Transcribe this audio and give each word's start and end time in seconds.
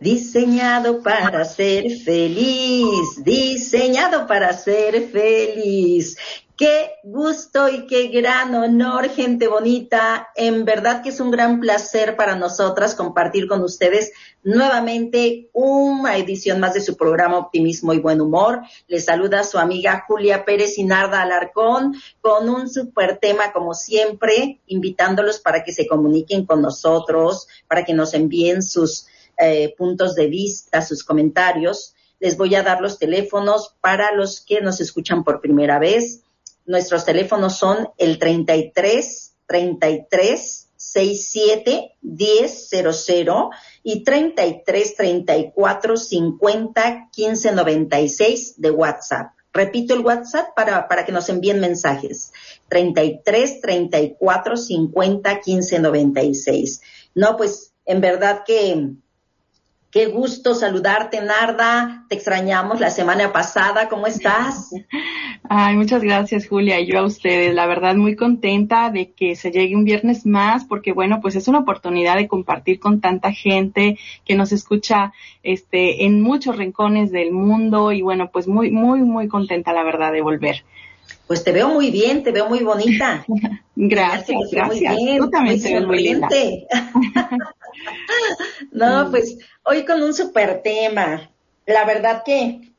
diseñado 0.00 1.02
para 1.02 1.44
ser 1.44 1.84
feliz, 1.98 3.22
diseñado 3.22 4.26
para 4.26 4.54
ser 4.54 5.08
feliz. 5.10 6.16
Qué 6.56 6.90
gusto 7.04 7.70
y 7.70 7.86
qué 7.86 8.08
gran 8.08 8.54
honor, 8.54 9.08
gente 9.08 9.48
bonita. 9.48 10.28
En 10.36 10.66
verdad 10.66 11.02
que 11.02 11.08
es 11.08 11.18
un 11.18 11.30
gran 11.30 11.58
placer 11.58 12.16
para 12.16 12.36
nosotras 12.36 12.94
compartir 12.94 13.46
con 13.46 13.62
ustedes 13.62 14.12
nuevamente 14.42 15.48
una 15.54 16.18
edición 16.18 16.60
más 16.60 16.74
de 16.74 16.82
su 16.82 16.98
programa 16.98 17.38
Optimismo 17.38 17.94
y 17.94 17.98
Buen 17.98 18.20
Humor. 18.20 18.60
Les 18.88 19.06
saluda 19.06 19.42
su 19.42 19.58
amiga 19.58 20.04
Julia 20.06 20.44
Pérez 20.44 20.76
y 20.76 20.84
Narda 20.84 21.22
Alarcón 21.22 21.94
con 22.20 22.48
un 22.50 22.68
super 22.68 23.18
tema 23.18 23.52
como 23.52 23.72
siempre, 23.72 24.60
invitándolos 24.66 25.40
para 25.40 25.62
que 25.64 25.72
se 25.72 25.86
comuniquen 25.86 26.44
con 26.44 26.60
nosotros, 26.60 27.48
para 27.68 27.86
que 27.86 27.94
nos 27.94 28.12
envíen 28.12 28.62
sus 28.62 29.06
eh, 29.40 29.74
puntos 29.76 30.14
de 30.14 30.26
vista, 30.26 30.82
sus 30.82 31.04
comentarios. 31.04 31.94
Les 32.18 32.36
voy 32.36 32.54
a 32.54 32.62
dar 32.62 32.80
los 32.80 32.98
teléfonos 32.98 33.74
para 33.80 34.12
los 34.12 34.40
que 34.40 34.60
nos 34.60 34.80
escuchan 34.80 35.24
por 35.24 35.40
primera 35.40 35.78
vez. 35.78 36.20
Nuestros 36.66 37.04
teléfonos 37.04 37.56
son 37.56 37.88
el 37.98 38.18
33 38.18 39.32
33 39.46 40.68
67 40.76 41.96
1000 42.02 43.26
y 43.82 44.04
33 44.04 44.96
34 44.96 45.96
50 45.96 47.08
15 47.12 47.52
96 47.52 48.54
de 48.56 48.70
WhatsApp. 48.70 49.32
Repito 49.52 49.94
el 49.94 50.00
WhatsApp 50.00 50.54
para, 50.54 50.86
para 50.86 51.04
que 51.04 51.12
nos 51.12 51.28
envíen 51.28 51.60
mensajes. 51.60 52.32
33 52.68 53.60
34 53.60 54.56
50 54.56 55.40
15 55.40 55.78
96. 55.80 56.80
No, 57.14 57.36
pues 57.36 57.72
en 57.84 58.00
verdad 58.00 58.42
que 58.46 58.90
Qué 59.90 60.06
gusto 60.06 60.54
saludarte, 60.54 61.20
Narda. 61.20 62.04
Te 62.08 62.14
extrañamos 62.14 62.78
la 62.78 62.90
semana 62.90 63.32
pasada. 63.32 63.88
¿Cómo 63.88 64.06
estás? 64.06 64.70
Ay, 65.48 65.74
muchas 65.74 66.02
gracias, 66.02 66.46
Julia. 66.46 66.78
Y 66.78 66.86
yo 66.86 67.00
a 67.00 67.04
ustedes. 67.04 67.52
La 67.52 67.66
verdad, 67.66 67.96
muy 67.96 68.14
contenta 68.14 68.90
de 68.90 69.10
que 69.10 69.34
se 69.34 69.50
llegue 69.50 69.74
un 69.74 69.82
viernes 69.82 70.26
más, 70.26 70.64
porque 70.64 70.92
bueno, 70.92 71.20
pues 71.20 71.34
es 71.34 71.48
una 71.48 71.58
oportunidad 71.58 72.16
de 72.16 72.28
compartir 72.28 72.78
con 72.78 73.00
tanta 73.00 73.32
gente 73.32 73.98
que 74.24 74.36
nos 74.36 74.52
escucha 74.52 75.12
este, 75.42 76.04
en 76.04 76.20
muchos 76.20 76.56
rincones 76.56 77.10
del 77.10 77.32
mundo. 77.32 77.90
Y 77.90 78.02
bueno, 78.02 78.30
pues 78.32 78.46
muy, 78.46 78.70
muy, 78.70 79.00
muy 79.00 79.26
contenta, 79.26 79.72
la 79.72 79.82
verdad, 79.82 80.12
de 80.12 80.22
volver. 80.22 80.64
Pues 81.26 81.42
te 81.42 81.50
veo 81.50 81.68
muy 81.68 81.90
bien, 81.90 82.22
te 82.22 82.30
veo 82.30 82.48
muy 82.48 82.60
bonita. 82.60 83.24
gracias, 83.74 84.38
gracias. 84.52 84.96
Tú 85.18 85.30
también 85.30 85.60
te 85.60 85.74
ves 85.74 85.86
muy 85.86 86.00
linda. 86.00 86.28
no, 88.72 89.10
pues 89.10 89.38
hoy 89.64 89.84
con 89.84 90.02
un 90.02 90.14
super 90.14 90.62
tema. 90.62 91.30
La 91.66 91.84
verdad 91.84 92.22
que 92.24 92.70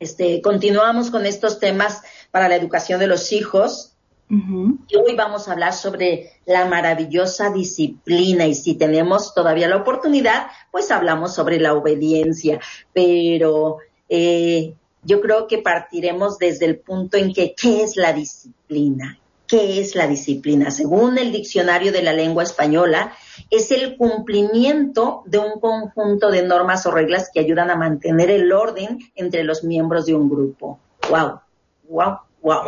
este, 0.00 0.40
continuamos 0.42 1.10
con 1.10 1.26
estos 1.26 1.58
temas 1.58 2.02
para 2.30 2.48
la 2.48 2.56
educación 2.56 3.00
de 3.00 3.06
los 3.06 3.32
hijos. 3.32 3.94
Y 4.30 4.96
hoy 4.96 5.16
vamos 5.16 5.48
a 5.48 5.52
hablar 5.52 5.72
sobre 5.72 6.32
la 6.44 6.66
maravillosa 6.66 7.50
disciplina 7.50 8.46
y 8.46 8.54
si 8.54 8.74
tenemos 8.74 9.32
todavía 9.32 9.68
la 9.68 9.76
oportunidad, 9.76 10.48
pues 10.70 10.90
hablamos 10.90 11.34
sobre 11.34 11.58
la 11.58 11.72
obediencia. 11.72 12.60
Pero 12.92 13.78
eh, 14.10 14.74
yo 15.02 15.22
creo 15.22 15.46
que 15.46 15.58
partiremos 15.58 16.36
desde 16.36 16.66
el 16.66 16.78
punto 16.78 17.16
en 17.16 17.32
que, 17.32 17.54
¿qué 17.54 17.82
es 17.82 17.96
la 17.96 18.12
disciplina? 18.12 19.18
¿Qué 19.48 19.80
es 19.80 19.94
la 19.94 20.06
disciplina? 20.06 20.70
Según 20.70 21.16
el 21.16 21.32
diccionario 21.32 21.90
de 21.90 22.02
la 22.02 22.12
lengua 22.12 22.42
española, 22.42 23.14
es 23.50 23.70
el 23.70 23.96
cumplimiento 23.96 25.22
de 25.24 25.38
un 25.38 25.58
conjunto 25.58 26.30
de 26.30 26.42
normas 26.42 26.84
o 26.84 26.90
reglas 26.90 27.30
que 27.32 27.40
ayudan 27.40 27.70
a 27.70 27.76
mantener 27.76 28.30
el 28.30 28.52
orden 28.52 28.98
entre 29.14 29.44
los 29.44 29.64
miembros 29.64 30.04
de 30.04 30.14
un 30.14 30.28
grupo. 30.28 30.78
¡Wow! 31.08 31.40
¡Wow! 31.88 32.18
wow. 32.42 32.62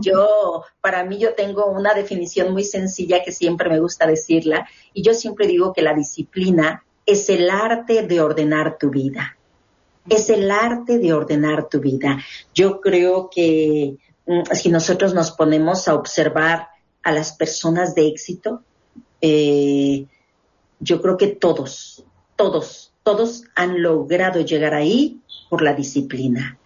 yo, 0.00 0.62
para 0.80 1.02
mí, 1.02 1.18
yo 1.18 1.34
tengo 1.34 1.66
una 1.66 1.92
definición 1.92 2.52
muy 2.52 2.62
sencilla 2.62 3.24
que 3.24 3.32
siempre 3.32 3.68
me 3.68 3.80
gusta 3.80 4.06
decirla, 4.06 4.68
y 4.94 5.02
yo 5.02 5.12
siempre 5.12 5.48
digo 5.48 5.72
que 5.72 5.82
la 5.82 5.92
disciplina 5.92 6.84
es 7.04 7.28
el 7.30 7.50
arte 7.50 8.06
de 8.06 8.20
ordenar 8.20 8.78
tu 8.78 8.90
vida 8.90 9.36
es 10.08 10.30
el 10.30 10.50
arte 10.50 10.98
de 10.98 11.12
ordenar 11.12 11.68
tu 11.68 11.80
vida. 11.80 12.22
Yo 12.54 12.80
creo 12.80 13.28
que 13.28 13.96
si 14.52 14.68
nosotros 14.70 15.14
nos 15.14 15.30
ponemos 15.30 15.88
a 15.88 15.94
observar 15.94 16.68
a 17.02 17.12
las 17.12 17.32
personas 17.32 17.94
de 17.94 18.08
éxito, 18.08 18.62
eh, 19.20 20.06
yo 20.80 21.00
creo 21.00 21.16
que 21.16 21.28
todos, 21.28 22.04
todos, 22.34 22.92
todos 23.02 23.44
han 23.54 23.82
logrado 23.82 24.40
llegar 24.40 24.74
ahí 24.74 25.20
por 25.48 25.62
la 25.62 25.74
disciplina. 25.74 26.58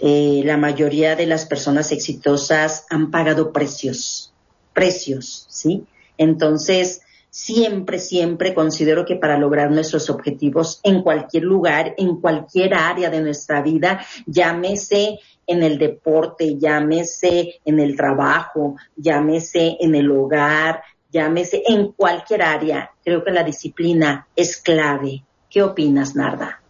Eh, 0.00 0.42
la 0.44 0.56
mayoría 0.56 1.16
de 1.16 1.26
las 1.26 1.46
personas 1.46 1.92
exitosas 1.92 2.84
han 2.90 3.10
pagado 3.10 3.52
precios, 3.52 4.32
precios, 4.74 5.46
¿sí? 5.48 5.86
Entonces, 6.18 7.00
siempre, 7.36 7.98
siempre 7.98 8.54
considero 8.54 9.04
que 9.04 9.16
para 9.16 9.36
lograr 9.36 9.70
nuestros 9.70 10.08
objetivos 10.08 10.80
en 10.82 11.02
cualquier 11.02 11.42
lugar, 11.42 11.94
en 11.98 12.18
cualquier 12.18 12.72
área 12.72 13.10
de 13.10 13.20
nuestra 13.20 13.60
vida, 13.60 14.00
llámese 14.24 15.18
en 15.46 15.62
el 15.62 15.76
deporte, 15.76 16.56
llámese 16.56 17.60
en 17.62 17.78
el 17.78 17.94
trabajo, 17.94 18.76
llámese 18.96 19.76
en 19.78 19.94
el 19.94 20.10
hogar, 20.10 20.82
llámese 21.12 21.62
en 21.66 21.92
cualquier 21.92 22.40
área, 22.40 22.90
creo 23.04 23.22
que 23.22 23.32
la 23.32 23.44
disciplina 23.44 24.26
es 24.34 24.56
clave. 24.56 25.22
¿Qué 25.50 25.62
opinas, 25.62 26.16
Narda? 26.16 26.62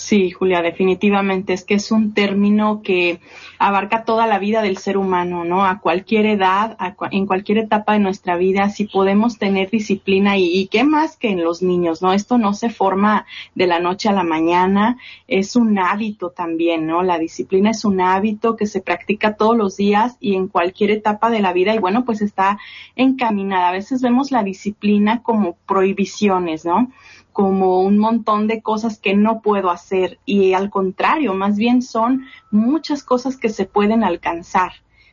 Sí, 0.00 0.30
Julia, 0.30 0.62
definitivamente 0.62 1.52
es 1.52 1.62
que 1.62 1.74
es 1.74 1.92
un 1.92 2.14
término 2.14 2.80
que 2.82 3.20
abarca 3.58 4.04
toda 4.04 4.26
la 4.26 4.38
vida 4.38 4.62
del 4.62 4.78
ser 4.78 4.96
humano, 4.96 5.44
¿no? 5.44 5.66
A 5.66 5.78
cualquier 5.78 6.24
edad, 6.24 6.78
en 7.10 7.26
cualquier 7.26 7.58
etapa 7.58 7.92
de 7.92 7.98
nuestra 7.98 8.38
vida, 8.38 8.70
si 8.70 8.86
podemos 8.86 9.36
tener 9.36 9.68
disciplina 9.68 10.38
y, 10.38 10.46
y, 10.46 10.68
qué 10.68 10.84
más 10.84 11.18
que 11.18 11.28
en 11.28 11.44
los 11.44 11.60
niños, 11.60 12.00
¿no? 12.00 12.14
Esto 12.14 12.38
no 12.38 12.54
se 12.54 12.70
forma 12.70 13.26
de 13.54 13.66
la 13.66 13.78
noche 13.78 14.08
a 14.08 14.12
la 14.12 14.22
mañana, 14.22 14.96
es 15.28 15.54
un 15.54 15.78
hábito 15.78 16.30
también, 16.30 16.86
¿no? 16.86 17.02
La 17.02 17.18
disciplina 17.18 17.70
es 17.70 17.84
un 17.84 18.00
hábito 18.00 18.56
que 18.56 18.64
se 18.64 18.80
practica 18.80 19.36
todos 19.36 19.54
los 19.54 19.76
días 19.76 20.16
y 20.18 20.34
en 20.34 20.48
cualquier 20.48 20.92
etapa 20.92 21.28
de 21.28 21.40
la 21.40 21.52
vida 21.52 21.74
y 21.74 21.78
bueno, 21.78 22.06
pues 22.06 22.22
está 22.22 22.58
encaminada. 22.96 23.68
A 23.68 23.72
veces 23.72 24.00
vemos 24.00 24.30
la 24.30 24.42
disciplina 24.44 25.22
como 25.22 25.56
prohibiciones, 25.66 26.64
¿no? 26.64 26.90
Como 27.32 27.80
un 27.80 27.98
montón 27.98 28.46
de 28.46 28.62
cosas 28.62 28.98
que 28.98 29.14
no 29.14 29.40
puedo 29.40 29.70
hacer 29.70 30.18
y 30.24 30.52
al 30.52 30.70
contrario, 30.70 31.34
más 31.34 31.56
bien 31.56 31.82
son 31.82 32.26
muchas 32.50 33.02
cosas 33.02 33.36
que 33.36 33.48
se 33.48 33.66
pueden 33.66 34.04
alcanzar. 34.04 34.72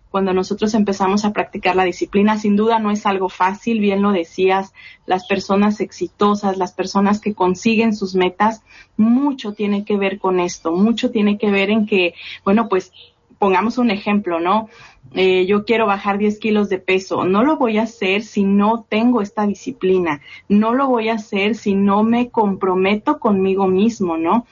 Cuando 0.09 0.33
nosotros 0.33 0.73
empezamos 0.73 1.25
a 1.25 1.33
practicar 1.33 1.75
la 1.75 1.83
disciplina, 1.83 2.37
sin 2.37 2.55
duda 2.55 2.79
no 2.79 2.91
es 2.91 3.05
algo 3.05 3.27
fácil, 3.27 3.79
bien 3.79 4.01
lo 4.01 4.11
decías, 4.11 4.73
las 5.05 5.27
personas 5.27 5.81
exitosas, 5.81 6.57
las 6.57 6.71
personas 6.71 7.19
que 7.19 7.33
consiguen 7.33 7.93
sus 7.93 8.15
metas, 8.15 8.63
mucho 8.95 9.53
tiene 9.53 9.83
que 9.83 9.97
ver 9.97 10.17
con 10.17 10.39
esto, 10.39 10.71
mucho 10.71 11.11
tiene 11.11 11.37
que 11.37 11.51
ver 11.51 11.69
en 11.69 11.85
que, 11.85 12.13
bueno, 12.45 12.69
pues 12.69 12.93
pongamos 13.39 13.77
un 13.77 13.91
ejemplo, 13.91 14.39
¿no? 14.39 14.69
Eh, 15.13 15.45
yo 15.45 15.65
quiero 15.65 15.85
bajar 15.85 16.17
10 16.17 16.39
kilos 16.39 16.69
de 16.69 16.79
peso. 16.79 17.23
No 17.25 17.43
lo 17.43 17.57
voy 17.57 17.77
a 17.77 17.83
hacer 17.83 18.23
si 18.23 18.43
no 18.43 18.85
tengo 18.89 19.21
esta 19.21 19.47
disciplina. 19.47 20.21
No 20.49 20.73
lo 20.73 20.87
voy 20.87 21.09
a 21.09 21.13
hacer 21.13 21.55
si 21.55 21.75
no 21.75 22.03
me 22.03 22.29
comprometo 22.29 23.19
conmigo 23.19 23.67
mismo, 23.67 24.17
¿no? 24.17 24.45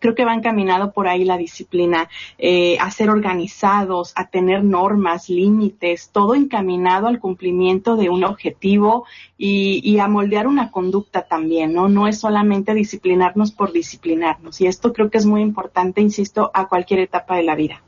creo 0.00 0.14
que 0.14 0.24
va 0.24 0.34
encaminado 0.34 0.92
por 0.92 1.06
ahí 1.06 1.24
la 1.24 1.36
disciplina, 1.36 2.08
eh, 2.38 2.78
a 2.80 2.90
ser 2.90 3.10
organizados, 3.10 4.12
a 4.16 4.28
tener 4.28 4.64
normas, 4.64 5.28
límites, 5.28 6.10
todo 6.10 6.34
encaminado 6.34 7.06
al 7.06 7.20
cumplimiento 7.20 7.96
de 7.96 8.08
un 8.08 8.24
objetivo 8.24 9.04
y, 9.38 9.80
y, 9.84 9.98
a 9.98 10.08
moldear 10.08 10.46
una 10.46 10.70
conducta 10.70 11.22
también, 11.22 11.74
¿no? 11.74 11.88
No 11.88 12.08
es 12.08 12.18
solamente 12.18 12.74
disciplinarnos 12.74 13.52
por 13.52 13.72
disciplinarnos. 13.72 14.60
Y 14.60 14.66
esto 14.66 14.92
creo 14.92 15.10
que 15.10 15.18
es 15.18 15.26
muy 15.26 15.42
importante, 15.42 16.00
insisto, 16.00 16.50
a 16.54 16.66
cualquier 16.66 17.00
etapa 17.00 17.36
de 17.36 17.42
la 17.42 17.54
vida. 17.54 17.82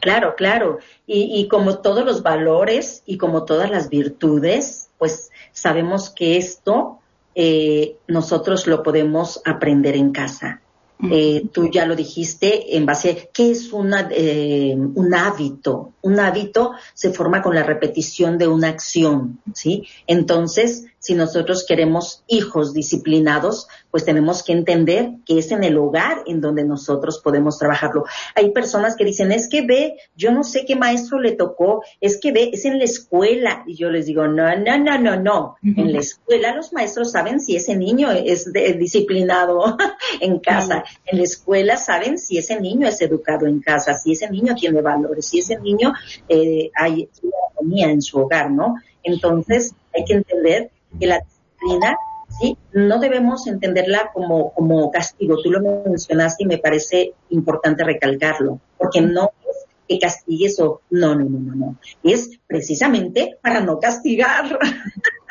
Claro, 0.00 0.34
claro. 0.34 0.78
Y, 1.06 1.46
como 1.48 1.78
todos 1.78 2.04
los 2.04 2.22
valores 2.22 3.02
y 3.06 3.18
como 3.18 3.44
todas 3.44 3.70
las 3.70 3.88
virtudes, 3.88 4.88
pues 4.98 5.30
sabemos 5.52 6.10
que 6.10 6.36
esto 6.36 6.98
eh, 7.36 7.96
nosotros 8.08 8.66
lo 8.66 8.82
podemos 8.82 9.40
aprender 9.44 9.94
en 9.94 10.10
casa. 10.12 10.61
Eh, 11.10 11.44
tú 11.52 11.68
ya 11.70 11.84
lo 11.84 11.96
dijiste 11.96 12.76
en 12.76 12.86
base 12.86 13.30
qué 13.32 13.50
es 13.50 13.72
una, 13.72 14.08
eh, 14.12 14.74
un 14.76 15.14
hábito. 15.14 15.94
Un 16.02 16.20
hábito 16.20 16.72
se 16.94 17.12
forma 17.12 17.42
con 17.42 17.54
la 17.54 17.62
repetición 17.62 18.38
de 18.38 18.48
una 18.48 18.68
acción, 18.68 19.40
¿sí? 19.52 19.86
Entonces, 20.06 20.86
si 21.02 21.16
nosotros 21.16 21.64
queremos 21.66 22.22
hijos 22.28 22.72
disciplinados, 22.72 23.66
pues 23.90 24.04
tenemos 24.04 24.44
que 24.44 24.52
entender 24.52 25.10
que 25.26 25.38
es 25.38 25.50
en 25.50 25.64
el 25.64 25.76
hogar 25.76 26.22
en 26.26 26.40
donde 26.40 26.64
nosotros 26.64 27.20
podemos 27.22 27.58
trabajarlo. 27.58 28.04
Hay 28.36 28.52
personas 28.52 28.94
que 28.94 29.04
dicen, 29.04 29.32
es 29.32 29.48
que 29.48 29.62
ve, 29.62 29.96
yo 30.14 30.30
no 30.30 30.44
sé 30.44 30.64
qué 30.64 30.76
maestro 30.76 31.18
le 31.18 31.32
tocó, 31.32 31.82
es 32.00 32.20
que 32.20 32.30
ve, 32.30 32.50
es 32.52 32.64
en 32.66 32.78
la 32.78 32.84
escuela. 32.84 33.64
Y 33.66 33.74
yo 33.74 33.90
les 33.90 34.06
digo, 34.06 34.28
no, 34.28 34.56
no, 34.56 34.78
no, 34.78 34.98
no, 34.98 35.16
no. 35.16 35.56
En 35.62 35.92
la 35.92 35.98
escuela 35.98 36.54
los 36.54 36.72
maestros 36.72 37.10
saben 37.10 37.40
si 37.40 37.56
ese 37.56 37.74
niño 37.74 38.12
es 38.12 38.52
disciplinado 38.52 39.76
en 40.20 40.38
casa. 40.38 40.84
En 41.06 41.18
la 41.18 41.24
escuela 41.24 41.76
saben 41.76 42.18
si 42.18 42.38
ese 42.38 42.60
niño 42.60 42.86
es 42.86 43.00
educado 43.00 43.46
en 43.46 43.60
casa, 43.60 43.94
si 43.94 44.12
ese 44.12 44.30
niño 44.30 44.54
tiene 44.54 44.80
valores, 44.80 45.26
si 45.26 45.40
ese 45.40 45.58
niño 45.58 45.92
eh, 46.28 46.70
hay 46.74 47.08
armonía 47.56 47.90
en 47.90 48.02
su 48.02 48.18
hogar, 48.18 48.50
¿no? 48.50 48.76
Entonces 49.02 49.74
hay 49.94 50.04
que 50.04 50.14
entender 50.14 50.70
que 50.98 51.06
la 51.06 51.20
disciplina, 51.20 51.96
¿sí? 52.40 52.56
No 52.72 52.98
debemos 52.98 53.46
entenderla 53.46 54.10
como, 54.12 54.52
como 54.52 54.90
castigo. 54.90 55.36
Tú 55.42 55.50
lo 55.50 55.60
mencionaste 55.60 56.44
y 56.44 56.46
me 56.46 56.58
parece 56.58 57.14
importante 57.30 57.84
recalcarlo, 57.84 58.60
porque 58.78 59.00
no 59.00 59.30
es 59.48 59.66
que 59.88 59.98
castigues 59.98 60.58
o 60.60 60.80
no, 60.90 61.14
no, 61.14 61.24
no, 61.24 61.38
no, 61.38 61.54
no. 61.54 61.76
Es 62.02 62.38
precisamente 62.46 63.38
para 63.42 63.60
no 63.60 63.78
castigar. 63.78 64.58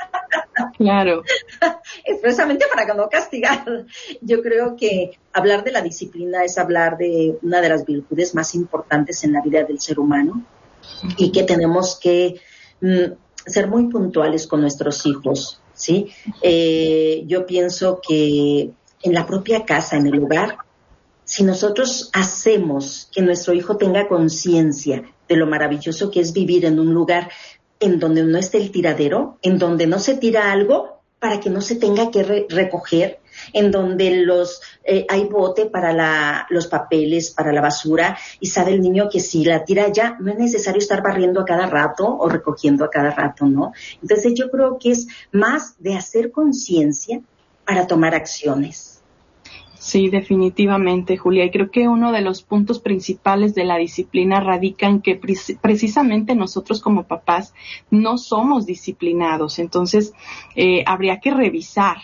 Claro. 0.77 1.23
es 2.05 2.19
precisamente 2.19 2.65
para 2.73 2.93
no 2.93 3.09
castigar. 3.09 3.85
Yo 4.21 4.41
creo 4.41 4.75
que 4.75 5.11
hablar 5.33 5.63
de 5.63 5.71
la 5.71 5.81
disciplina 5.81 6.43
es 6.43 6.57
hablar 6.57 6.97
de 6.97 7.37
una 7.41 7.61
de 7.61 7.69
las 7.69 7.85
virtudes 7.85 8.35
más 8.35 8.53
importantes 8.55 9.23
en 9.23 9.33
la 9.33 9.41
vida 9.41 9.63
del 9.63 9.79
ser 9.79 9.99
humano 9.99 10.43
y 11.17 11.31
que 11.31 11.43
tenemos 11.43 11.99
que 11.99 12.39
mm, 12.81 13.13
ser 13.45 13.67
muy 13.67 13.87
puntuales 13.87 14.47
con 14.47 14.61
nuestros 14.61 15.05
hijos, 15.05 15.61
¿sí? 15.73 16.11
Eh, 16.41 17.23
yo 17.25 17.45
pienso 17.45 17.99
que 18.05 18.71
en 19.03 19.13
la 19.13 19.25
propia 19.25 19.65
casa, 19.65 19.97
en 19.97 20.07
el 20.07 20.23
hogar, 20.23 20.57
si 21.23 21.43
nosotros 21.43 22.09
hacemos 22.13 23.09
que 23.11 23.21
nuestro 23.21 23.53
hijo 23.53 23.77
tenga 23.77 24.07
conciencia 24.07 25.03
de 25.27 25.35
lo 25.37 25.47
maravilloso 25.47 26.11
que 26.11 26.19
es 26.19 26.33
vivir 26.33 26.65
en 26.65 26.77
un 26.77 26.93
lugar 26.93 27.31
en 27.81 27.99
donde 27.99 28.23
no 28.23 28.37
esté 28.37 28.57
el 28.59 28.71
tiradero, 28.71 29.37
en 29.41 29.57
donde 29.57 29.87
no 29.87 29.99
se 29.99 30.15
tira 30.15 30.51
algo 30.51 31.01
para 31.19 31.39
que 31.39 31.49
no 31.51 31.61
se 31.61 31.75
tenga 31.75 32.09
que 32.09 32.23
recoger, 32.49 33.19
en 33.53 33.69
donde 33.69 34.23
los 34.23 34.59
eh, 34.83 35.05
hay 35.07 35.25
bote 35.25 35.67
para 35.67 35.93
la, 35.93 36.47
los 36.49 36.65
papeles, 36.65 37.29
para 37.31 37.53
la 37.53 37.61
basura, 37.61 38.17
y 38.39 38.47
sabe 38.47 38.71
el 38.71 38.81
niño 38.81 39.07
que 39.07 39.19
si 39.19 39.45
la 39.45 39.63
tira 39.63 39.89
ya, 39.89 40.17
no 40.19 40.31
es 40.31 40.39
necesario 40.39 40.79
estar 40.79 41.03
barriendo 41.03 41.41
a 41.41 41.45
cada 41.45 41.67
rato 41.67 42.17
o 42.17 42.27
recogiendo 42.27 42.83
a 42.83 42.89
cada 42.89 43.11
rato, 43.11 43.45
¿no? 43.45 43.71
Entonces 44.01 44.33
yo 44.33 44.49
creo 44.49 44.79
que 44.79 44.91
es 44.91 45.07
más 45.31 45.75
de 45.77 45.95
hacer 45.95 46.31
conciencia 46.31 47.21
para 47.65 47.85
tomar 47.85 48.15
acciones. 48.15 48.90
Sí, 49.81 50.09
definitivamente, 50.09 51.17
Julia. 51.17 51.43
Y 51.43 51.49
creo 51.49 51.71
que 51.71 51.87
uno 51.87 52.11
de 52.11 52.21
los 52.21 52.43
puntos 52.43 52.77
principales 52.77 53.55
de 53.55 53.63
la 53.63 53.77
disciplina 53.77 54.39
radica 54.39 54.85
en 54.85 55.01
que 55.01 55.19
precisamente 55.59 56.35
nosotros 56.35 56.81
como 56.81 57.07
papás 57.07 57.55
no 57.89 58.19
somos 58.19 58.67
disciplinados. 58.67 59.57
Entonces, 59.57 60.13
eh, 60.55 60.83
habría 60.85 61.19
que 61.19 61.31
revisar 61.31 61.97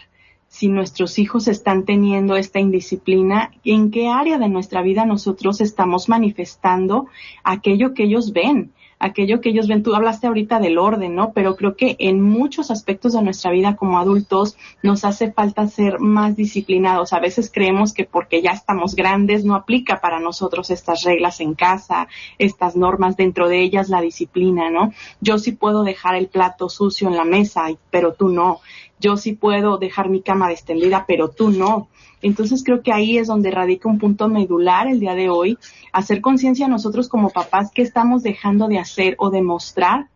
si 0.48 0.70
nuestros 0.70 1.20
hijos 1.20 1.48
están 1.48 1.86
teniendo 1.86 2.36
esta 2.36 2.60
indisciplina, 2.60 3.52
en 3.64 3.92
qué 3.92 4.08
área 4.08 4.40
de 4.40 4.50
nuestra 4.50 4.82
vida 4.82 5.06
nosotros 5.06 5.62
estamos 5.62 6.10
manifestando 6.10 7.06
aquello 7.44 7.94
que 7.94 8.06
ellos 8.06 8.34
ven 8.34 8.72
aquello 9.00 9.42
que 9.42 9.50
ellos 9.50 9.68
ven. 9.68 9.84
Tú 9.84 9.96
hablaste 9.96 10.28
ahorita 10.28 10.60
del 10.60 10.78
orden, 10.78 11.16
¿no? 11.16 11.32
Pero 11.34 11.56
creo 11.56 11.76
que 11.76 11.96
en 12.00 12.22
muchos 12.22 12.72
aspectos 12.72 13.14
de 13.14 13.22
nuestra 13.22 13.52
vida 13.52 13.76
como 13.76 14.00
adultos 14.00 14.58
nos 14.84 15.06
hace 15.06 15.32
falta 15.32 15.68
ser 15.68 16.00
más 16.00 16.36
disciplinados. 16.36 17.14
A 17.14 17.20
veces 17.20 17.52
creemos 17.54 17.94
que 17.94 18.06
porque 18.06 18.42
ya 18.42 18.52
estamos 18.52 18.96
grandes 18.96 19.46
no 19.46 19.56
aplica 19.56 20.02
para 20.02 20.20
nosotros 20.20 20.70
estas 20.70 21.04
reglas 21.04 21.40
en 21.40 21.54
casa, 21.54 22.08
estas 22.38 22.76
normas, 22.76 23.18
dentro 23.18 23.48
de 23.48 23.62
ellas 23.62 23.90
la 23.90 24.02
disciplina, 24.02 24.70
¿no? 24.70 24.94
Yo 25.22 25.38
sí 25.38 25.52
puedo 25.52 25.84
dejar 25.84 26.16
el 26.16 26.28
plato 26.28 26.70
sucio 26.70 27.08
en 27.08 27.18
la 27.18 27.26
mesa, 27.26 27.68
pero 27.92 28.14
tú 28.14 28.30
no. 28.30 28.60
Yo 29.00 29.18
sí 29.18 29.34
puedo 29.34 29.78
dejar 29.78 30.10
mi 30.10 30.22
cama 30.22 30.52
extendida, 30.52 31.06
pero 31.08 31.30
tú 31.30 31.52
no. 31.52 31.88
Entonces 32.22 32.64
creo 32.64 32.82
que 32.82 32.92
ahí 32.92 33.18
es 33.18 33.28
donde 33.28 33.52
radica 33.52 33.90
un 33.90 34.00
punto 34.00 34.28
medular 34.28 34.88
el 34.88 35.00
día 35.00 35.14
de 35.14 35.30
hoy, 35.30 35.58
hacer 35.94 36.22
conciencia 36.22 36.68
nosotros 36.68 37.08
como 37.08 37.30
papás 37.30 37.72
qué 37.74 37.84
estamos 37.84 38.24
dejando 38.24 38.68
de 38.68 38.80
hacer 38.80 39.16
o 39.20 39.30
de 39.30 39.42
mostrar 39.42 40.08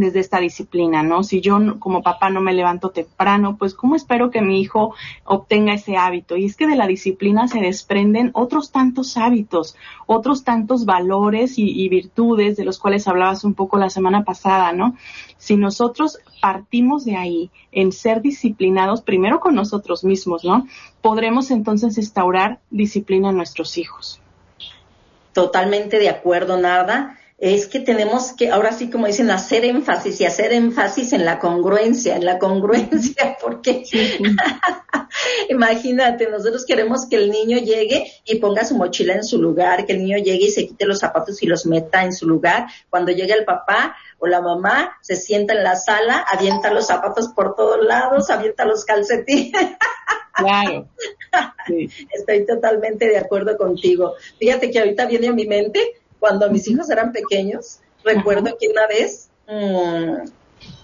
desde 0.00 0.20
esta 0.20 0.38
disciplina, 0.38 1.02
¿no? 1.02 1.22
Si 1.22 1.40
yo 1.40 1.58
como 1.78 2.02
papá 2.02 2.30
no 2.30 2.40
me 2.40 2.54
levanto 2.54 2.90
temprano, 2.90 3.56
pues 3.58 3.74
¿cómo 3.74 3.96
espero 3.96 4.30
que 4.30 4.40
mi 4.40 4.60
hijo 4.60 4.94
obtenga 5.24 5.74
ese 5.74 5.96
hábito? 5.96 6.36
Y 6.36 6.44
es 6.44 6.56
que 6.56 6.66
de 6.66 6.76
la 6.76 6.86
disciplina 6.86 7.48
se 7.48 7.60
desprenden 7.60 8.30
otros 8.34 8.70
tantos 8.72 9.16
hábitos, 9.16 9.76
otros 10.06 10.44
tantos 10.44 10.84
valores 10.84 11.54
y, 11.58 11.88
virtudes 11.88 12.56
de 12.56 12.64
los 12.64 12.78
cuales 12.78 13.08
hablabas 13.08 13.44
un 13.44 13.54
poco 13.54 13.78
la 13.78 13.90
semana 13.90 14.24
pasada, 14.24 14.72
¿no? 14.72 14.96
Si 15.38 15.56
nosotros 15.56 16.18
partimos 16.40 17.04
de 17.04 17.16
ahí 17.16 17.50
en 17.72 17.92
ser 17.92 18.20
disciplinados 18.20 19.02
primero 19.02 19.40
con 19.40 19.54
nosotros 19.54 20.04
mismos, 20.04 20.44
¿no? 20.44 20.66
Podremos 21.00 21.50
entonces 21.50 21.98
instaurar 21.98 22.60
disciplina 22.70 23.30
en 23.30 23.36
nuestros 23.36 23.78
hijos. 23.78 24.20
Totalmente 25.32 25.98
de 25.98 26.08
acuerdo, 26.08 26.58
nada 26.58 27.18
es 27.38 27.68
que 27.68 27.78
tenemos 27.78 28.32
que, 28.32 28.50
ahora 28.50 28.72
sí 28.72 28.90
como 28.90 29.06
dicen, 29.06 29.30
hacer 29.30 29.64
énfasis 29.64 30.20
y 30.20 30.26
hacer 30.26 30.52
énfasis 30.52 31.12
en 31.12 31.24
la 31.24 31.38
congruencia, 31.38 32.16
en 32.16 32.24
la 32.24 32.36
congruencia, 32.36 33.38
porque 33.42 33.84
imagínate, 35.48 36.28
nosotros 36.28 36.64
queremos 36.66 37.06
que 37.08 37.14
el 37.14 37.30
niño 37.30 37.58
llegue 37.58 38.10
y 38.24 38.36
ponga 38.36 38.64
su 38.64 38.76
mochila 38.76 39.14
en 39.14 39.22
su 39.22 39.40
lugar, 39.40 39.86
que 39.86 39.92
el 39.92 40.00
niño 40.00 40.18
llegue 40.18 40.46
y 40.46 40.50
se 40.50 40.66
quite 40.66 40.84
los 40.84 40.98
zapatos 40.98 41.40
y 41.40 41.46
los 41.46 41.64
meta 41.64 42.02
en 42.02 42.12
su 42.12 42.26
lugar. 42.26 42.66
Cuando 42.90 43.12
llegue 43.12 43.34
el 43.34 43.44
papá 43.44 43.96
o 44.18 44.26
la 44.26 44.40
mamá, 44.40 44.98
se 45.00 45.14
sienta 45.14 45.54
en 45.54 45.62
la 45.62 45.76
sala, 45.76 46.24
avienta 46.28 46.72
los 46.72 46.88
zapatos 46.88 47.28
por 47.28 47.54
todos 47.54 47.84
lados, 47.86 48.30
avienta 48.30 48.64
los 48.64 48.84
calcetines. 48.84 49.76
Claro. 50.34 50.88
Estoy 52.12 52.46
totalmente 52.46 53.08
de 53.08 53.18
acuerdo 53.18 53.56
contigo. 53.56 54.14
Fíjate 54.40 54.72
que 54.72 54.80
ahorita 54.80 55.06
viene 55.06 55.28
a 55.28 55.32
mi 55.32 55.46
mente 55.46 56.00
cuando 56.18 56.50
mis 56.50 56.66
hijos 56.68 56.90
eran 56.90 57.12
pequeños, 57.12 57.80
recuerdo 58.04 58.56
que 58.58 58.68
una 58.68 58.86
vez 58.86 59.28
mm, 59.48 60.28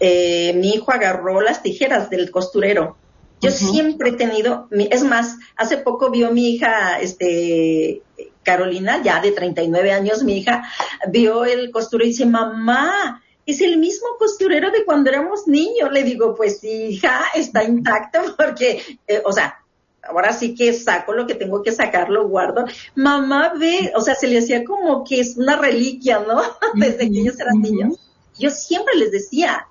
eh, 0.00 0.52
mi 0.54 0.70
hijo 0.70 0.92
agarró 0.92 1.40
las 1.40 1.62
tijeras 1.62 2.10
del 2.10 2.30
costurero. 2.30 2.96
Yo 3.40 3.50
siempre 3.50 4.10
he 4.10 4.12
tenido, 4.14 4.68
es 4.70 5.02
más, 5.02 5.36
hace 5.56 5.76
poco 5.76 6.10
vio 6.10 6.30
mi 6.30 6.54
hija, 6.54 6.98
este, 7.00 8.02
Carolina, 8.42 9.02
ya 9.02 9.20
de 9.20 9.32
39 9.32 9.92
años, 9.92 10.22
mi 10.22 10.38
hija, 10.38 10.62
vio 11.08 11.44
el 11.44 11.70
costurero 11.70 12.06
y 12.06 12.12
dice, 12.12 12.26
mamá, 12.26 13.22
es 13.46 13.60
el 13.60 13.78
mismo 13.78 14.08
costurero 14.18 14.70
de 14.70 14.84
cuando 14.84 15.10
éramos 15.10 15.46
niños. 15.46 15.92
Le 15.92 16.04
digo, 16.04 16.34
pues 16.34 16.62
hija, 16.64 17.24
está 17.34 17.64
intacto 17.64 18.20
porque, 18.38 18.82
eh, 19.06 19.22
o 19.24 19.32
sea, 19.32 19.63
ahora 20.08 20.32
sí 20.32 20.54
que 20.54 20.72
saco 20.72 21.12
lo 21.12 21.26
que 21.26 21.34
tengo 21.34 21.62
que 21.62 21.72
sacar, 21.72 22.10
lo 22.10 22.28
guardo. 22.28 22.64
Mamá 22.94 23.54
ve, 23.58 23.92
o 23.96 24.00
sea, 24.00 24.14
se 24.14 24.26
le 24.26 24.38
hacía 24.38 24.64
como 24.64 25.04
que 25.04 25.20
es 25.20 25.36
una 25.36 25.56
reliquia, 25.56 26.20
¿no? 26.20 26.42
Desde 26.74 27.10
que 27.10 27.20
ellos 27.20 27.38
eran 27.40 27.60
niños. 27.60 27.98
Yo 28.38 28.50
siempre 28.50 28.96
les 28.96 29.12
decía, 29.12 29.66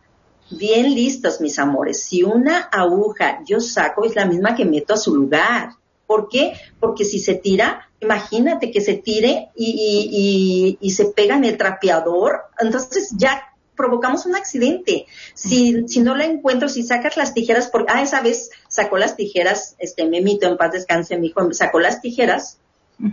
bien 0.50 0.94
listos, 0.94 1.42
mis 1.42 1.60
amores, 1.60 2.04
si 2.04 2.24
una 2.24 2.60
aguja 2.72 3.42
yo 3.46 3.60
saco 3.60 4.06
es 4.06 4.16
la 4.16 4.26
misma 4.26 4.56
que 4.56 4.66
meto 4.66 4.94
a 4.94 4.98
su 4.98 5.16
lugar. 5.16 5.72
¿Por 6.06 6.30
qué? 6.30 6.54
Porque 6.80 7.06
si 7.06 7.20
se 7.20 7.36
tira, 7.36 7.90
imagínate 8.00 8.72
que 8.72 8.82
se 8.82 8.96
tire 8.96 9.50
y, 9.56 9.66
y, 9.66 10.78
y, 10.78 10.78
y 10.80 10.92
se 10.92 11.06
pega 11.06 11.36
en 11.38 11.46
el 11.46 11.58
trapeador, 11.58 12.42
entonces 12.60 13.14
ya 13.18 13.53
provocamos 13.76 14.26
un 14.26 14.36
accidente. 14.36 15.06
Si, 15.34 15.88
si 15.88 16.02
no 16.02 16.16
la 16.16 16.26
encuentro, 16.26 16.70
si 16.70 16.84
sacas 16.84 17.18
las 17.18 17.34
tijeras, 17.34 17.68
porque, 17.68 17.92
ah, 17.94 18.02
esa 18.02 18.22
vez 18.22 18.50
sacó 18.68 18.98
las 18.98 19.16
tijeras, 19.16 19.76
este, 19.80 20.06
Memito, 20.06 20.48
en 20.48 20.58
paz 20.58 20.72
descanse, 20.72 21.18
mi 21.18 21.28
hijo, 21.28 21.52
sacó 21.54 21.80
las 21.80 22.02
tijeras 22.02 22.60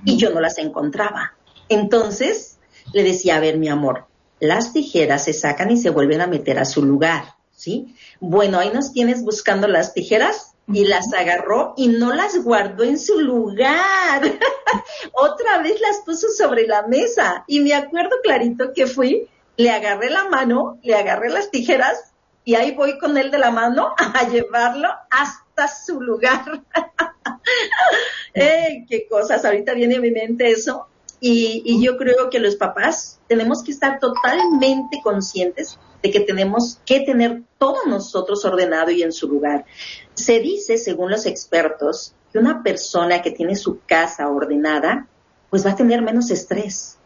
y 0.04 0.16
yo 0.16 0.30
no 0.30 0.40
las 0.40 0.58
encontraba. 0.58 1.34
Entonces, 1.68 2.58
le 2.92 3.02
decía, 3.02 3.36
a 3.36 3.40
ver, 3.40 3.58
mi 3.58 3.68
amor, 3.68 4.06
las 4.40 4.72
tijeras 4.72 5.24
se 5.24 5.32
sacan 5.32 5.70
y 5.70 5.76
se 5.76 5.90
vuelven 5.90 6.20
a 6.20 6.26
meter 6.26 6.58
a 6.58 6.64
su 6.64 6.84
lugar, 6.84 7.34
¿sí? 7.54 7.94
Bueno, 8.20 8.58
ahí 8.58 8.70
nos 8.72 8.92
tienes 8.92 9.22
buscando 9.22 9.68
las 9.68 9.94
tijeras 9.94 10.54
y 10.72 10.84
las 10.84 11.12
agarró 11.12 11.74
y 11.76 11.88
no 11.88 12.12
las 12.14 12.42
guardó 12.42 12.84
en 12.84 12.98
su 12.98 13.20
lugar. 13.20 14.22
Otra 15.12 15.58
vez 15.58 15.80
las 15.80 15.98
puso 15.98 16.28
sobre 16.28 16.66
la 16.66 16.86
mesa 16.86 17.44
y 17.46 17.60
me 17.60 17.74
acuerdo 17.74 18.16
clarito 18.22 18.72
que 18.72 18.86
fui, 18.86 19.28
le 19.60 19.70
agarré 19.70 20.08
la 20.10 20.28
mano, 20.28 20.78
le 20.82 20.94
agarré 20.94 21.28
las 21.28 21.50
tijeras 21.50 22.12
y 22.44 22.54
ahí 22.54 22.72
voy 22.72 22.98
con 22.98 23.18
él 23.18 23.30
de 23.30 23.38
la 23.38 23.50
mano 23.50 23.94
a 24.14 24.28
llevarlo 24.28 24.88
hasta 25.10 25.68
su 25.68 26.00
lugar. 26.00 26.62
¡Ey, 28.34 28.86
qué 28.88 29.06
cosas! 29.06 29.44
Ahorita 29.44 29.74
viene 29.74 29.96
a 29.96 30.00
mi 30.00 30.10
mente 30.10 30.50
eso. 30.50 30.86
Y, 31.22 31.62
y 31.66 31.84
yo 31.84 31.98
creo 31.98 32.30
que 32.30 32.38
los 32.38 32.56
papás 32.56 33.20
tenemos 33.28 33.62
que 33.62 33.72
estar 33.72 33.98
totalmente 33.98 35.02
conscientes 35.02 35.78
de 36.02 36.10
que 36.10 36.20
tenemos 36.20 36.80
que 36.86 37.00
tener 37.00 37.42
todo 37.58 37.76
nosotros 37.86 38.42
ordenado 38.46 38.90
y 38.90 39.02
en 39.02 39.12
su 39.12 39.28
lugar. 39.28 39.66
Se 40.14 40.40
dice, 40.40 40.78
según 40.78 41.10
los 41.10 41.26
expertos, 41.26 42.14
que 42.32 42.38
una 42.38 42.62
persona 42.62 43.20
que 43.20 43.32
tiene 43.32 43.54
su 43.56 43.80
casa 43.84 44.28
ordenada, 44.28 45.08
pues 45.50 45.66
va 45.66 45.72
a 45.72 45.76
tener 45.76 46.00
menos 46.00 46.30
estrés, 46.30 46.96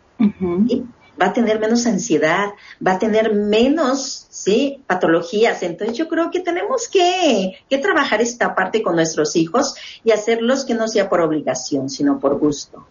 va 1.21 1.27
a 1.27 1.33
tener 1.33 1.61
menos 1.61 1.87
ansiedad, 1.87 2.51
va 2.85 2.93
a 2.93 2.99
tener 2.99 3.35
menos 3.35 4.27
¿sí? 4.31 4.83
patologías. 4.87 5.63
Entonces 5.63 5.97
yo 5.97 6.09
creo 6.09 6.31
que 6.31 6.41
tenemos 6.41 6.89
que, 6.89 7.59
que 7.69 7.79
trabajar 7.79 8.21
esta 8.21 8.55
parte 8.55 8.83
con 8.83 8.97
nuestros 8.97 9.37
hijos 9.37 9.75
y 10.05 10.11
hacerlos 10.11 10.65
que 10.65 10.75
no 10.75 10.89
sea 10.89 11.09
por 11.09 11.21
obligación, 11.21 11.89
sino 11.89 12.19
por 12.19 12.39
gusto. 12.39 12.87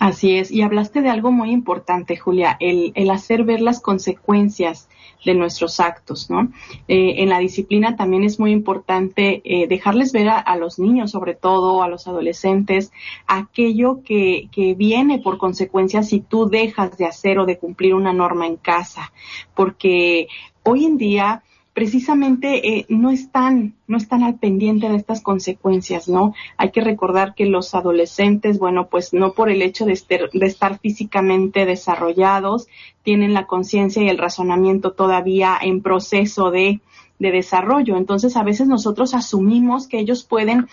Así 0.00 0.38
es, 0.38 0.50
y 0.50 0.62
hablaste 0.62 1.02
de 1.02 1.10
algo 1.10 1.32
muy 1.32 1.50
importante, 1.50 2.16
Julia, 2.16 2.56
el, 2.60 2.92
el 2.94 3.10
hacer 3.10 3.44
ver 3.44 3.60
las 3.60 3.80
consecuencias 3.80 4.88
de 5.24 5.34
nuestros 5.34 5.80
actos, 5.80 6.30
¿no? 6.30 6.52
Eh, 6.88 7.14
en 7.18 7.28
la 7.28 7.38
disciplina 7.38 7.96
también 7.96 8.24
es 8.24 8.40
muy 8.40 8.52
importante 8.52 9.42
eh, 9.44 9.66
dejarles 9.66 10.12
ver 10.12 10.28
a, 10.28 10.56
los 10.56 10.78
niños, 10.78 11.10
sobre 11.10 11.34
todo 11.34 11.82
a 11.82 11.88
los 11.88 12.06
adolescentes, 12.06 12.92
aquello 13.26 14.02
que, 14.04 14.48
que 14.52 14.74
viene 14.74 15.18
por 15.18 15.38
consecuencia 15.38 16.02
si 16.02 16.20
tú 16.20 16.48
dejas 16.48 16.96
de 16.98 17.06
hacer 17.06 17.38
o 17.38 17.46
de 17.46 17.58
cumplir 17.58 17.94
una 17.94 18.12
norma 18.12 18.46
en 18.46 18.56
casa, 18.56 19.12
porque 19.54 20.28
hoy 20.62 20.84
en 20.84 20.98
día 20.98 21.42
precisamente 21.74 22.76
eh, 22.76 22.86
no 22.88 23.10
están 23.10 23.74
no 23.86 23.96
están 23.96 24.22
al 24.22 24.38
pendiente 24.38 24.88
de 24.88 24.96
estas 24.96 25.20
consecuencias, 25.20 26.08
¿no? 26.08 26.34
Hay 26.56 26.70
que 26.70 26.80
recordar 26.80 27.34
que 27.34 27.46
los 27.46 27.74
adolescentes, 27.74 28.58
bueno, 28.58 28.88
pues 28.88 29.12
no 29.12 29.32
por 29.32 29.50
el 29.50 29.62
hecho 29.62 29.84
de, 29.84 30.00
de 30.32 30.46
estar 30.46 30.78
físicamente 30.78 31.66
desarrollados, 31.66 32.68
tienen 33.02 33.34
la 33.34 33.46
conciencia 33.46 34.02
y 34.02 34.08
el 34.08 34.18
razonamiento 34.18 34.92
todavía 34.92 35.58
en 35.60 35.82
proceso 35.82 36.50
de, 36.50 36.80
de 37.18 37.30
desarrollo. 37.30 37.96
Entonces, 37.96 38.36
a 38.36 38.42
veces 38.42 38.66
nosotros 38.66 39.14
asumimos 39.14 39.86
que 39.86 39.98
ellos 39.98 40.24
pueden 40.24 40.68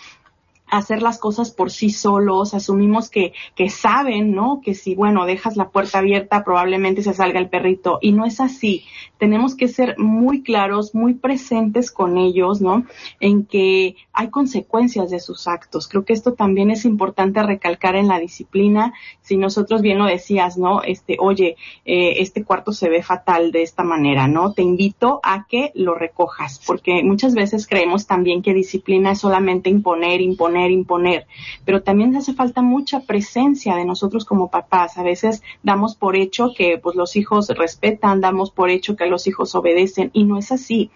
hacer 0.70 1.02
las 1.02 1.18
cosas 1.18 1.50
por 1.50 1.70
sí 1.70 1.90
solos, 1.90 2.54
asumimos 2.54 3.10
que, 3.10 3.32
que 3.54 3.68
saben, 3.68 4.34
¿no? 4.34 4.60
Que 4.62 4.74
si, 4.74 4.94
bueno, 4.94 5.26
dejas 5.26 5.56
la 5.56 5.70
puerta 5.70 5.98
abierta, 5.98 6.44
probablemente 6.44 7.02
se 7.02 7.14
salga 7.14 7.40
el 7.40 7.48
perrito. 7.48 7.98
Y 8.00 8.12
no 8.12 8.24
es 8.24 8.40
así. 8.40 8.84
Tenemos 9.18 9.54
que 9.54 9.68
ser 9.68 9.98
muy 9.98 10.42
claros, 10.42 10.94
muy 10.94 11.14
presentes 11.14 11.90
con 11.90 12.16
ellos, 12.16 12.60
¿no? 12.60 12.86
En 13.18 13.44
que 13.44 13.96
hay 14.12 14.30
consecuencias 14.30 15.10
de 15.10 15.20
sus 15.20 15.48
actos. 15.48 15.88
Creo 15.88 16.04
que 16.04 16.12
esto 16.12 16.34
también 16.34 16.70
es 16.70 16.84
importante 16.84 17.42
recalcar 17.42 17.96
en 17.96 18.08
la 18.08 18.18
disciplina. 18.18 18.92
Si 19.20 19.36
nosotros 19.36 19.82
bien 19.82 19.98
lo 19.98 20.06
decías, 20.06 20.56
¿no? 20.56 20.82
Este, 20.82 21.16
oye, 21.18 21.56
eh, 21.84 22.14
este 22.18 22.44
cuarto 22.44 22.72
se 22.72 22.88
ve 22.88 23.02
fatal 23.02 23.52
de 23.52 23.62
esta 23.62 23.82
manera, 23.82 24.28
¿no? 24.28 24.52
Te 24.52 24.62
invito 24.62 25.20
a 25.22 25.46
que 25.48 25.72
lo 25.74 25.94
recojas, 25.94 26.60
porque 26.66 27.02
muchas 27.02 27.34
veces 27.34 27.66
creemos 27.66 28.06
también 28.06 28.42
que 28.42 28.54
disciplina 28.54 29.12
es 29.12 29.20
solamente 29.20 29.70
imponer, 29.70 30.20
imponer, 30.20 30.59
imponer, 30.68 31.26
pero 31.64 31.82
también 31.82 32.14
hace 32.16 32.34
falta 32.34 32.60
mucha 32.60 33.00
presencia 33.00 33.76
de 33.76 33.84
nosotros 33.84 34.24
como 34.24 34.50
papás. 34.50 34.98
A 34.98 35.02
veces 35.02 35.42
damos 35.62 35.94
por 35.94 36.16
hecho 36.16 36.52
que 36.56 36.76
pues 36.76 36.96
los 36.96 37.16
hijos 37.16 37.48
respetan, 37.48 38.20
damos 38.20 38.50
por 38.50 38.68
hecho 38.68 38.96
que 38.96 39.06
los 39.06 39.26
hijos 39.26 39.54
obedecen 39.54 40.10
y 40.12 40.24
no 40.24 40.36
es 40.36 40.52
así 40.52 40.90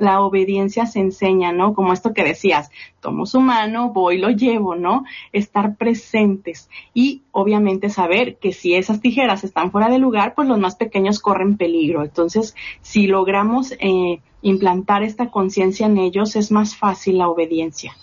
la 0.00 0.22
obediencia 0.22 0.86
se 0.86 0.98
enseña, 0.98 1.52
¿no? 1.52 1.74
Como 1.74 1.92
esto 1.92 2.14
que 2.14 2.24
decías, 2.24 2.70
tomo 3.00 3.26
su 3.26 3.40
mano, 3.40 3.90
voy, 3.90 4.16
lo 4.16 4.30
llevo, 4.30 4.74
¿no? 4.74 5.04
Estar 5.32 5.76
presentes 5.76 6.70
y 6.94 7.22
obviamente 7.32 7.90
saber 7.90 8.38
que 8.38 8.52
si 8.52 8.74
esas 8.74 9.02
tijeras 9.02 9.44
están 9.44 9.70
fuera 9.70 9.90
de 9.90 9.98
lugar, 9.98 10.34
pues 10.34 10.48
los 10.48 10.58
más 10.58 10.74
pequeños 10.74 11.20
corren 11.20 11.58
peligro. 11.58 12.02
Entonces, 12.02 12.56
si 12.80 13.06
logramos 13.06 13.72
eh, 13.72 14.20
implantar 14.40 15.02
esta 15.02 15.30
conciencia 15.30 15.86
en 15.86 15.98
ellos, 15.98 16.34
es 16.34 16.50
más 16.50 16.76
fácil 16.76 17.18
la 17.18 17.28
obediencia. 17.28 17.94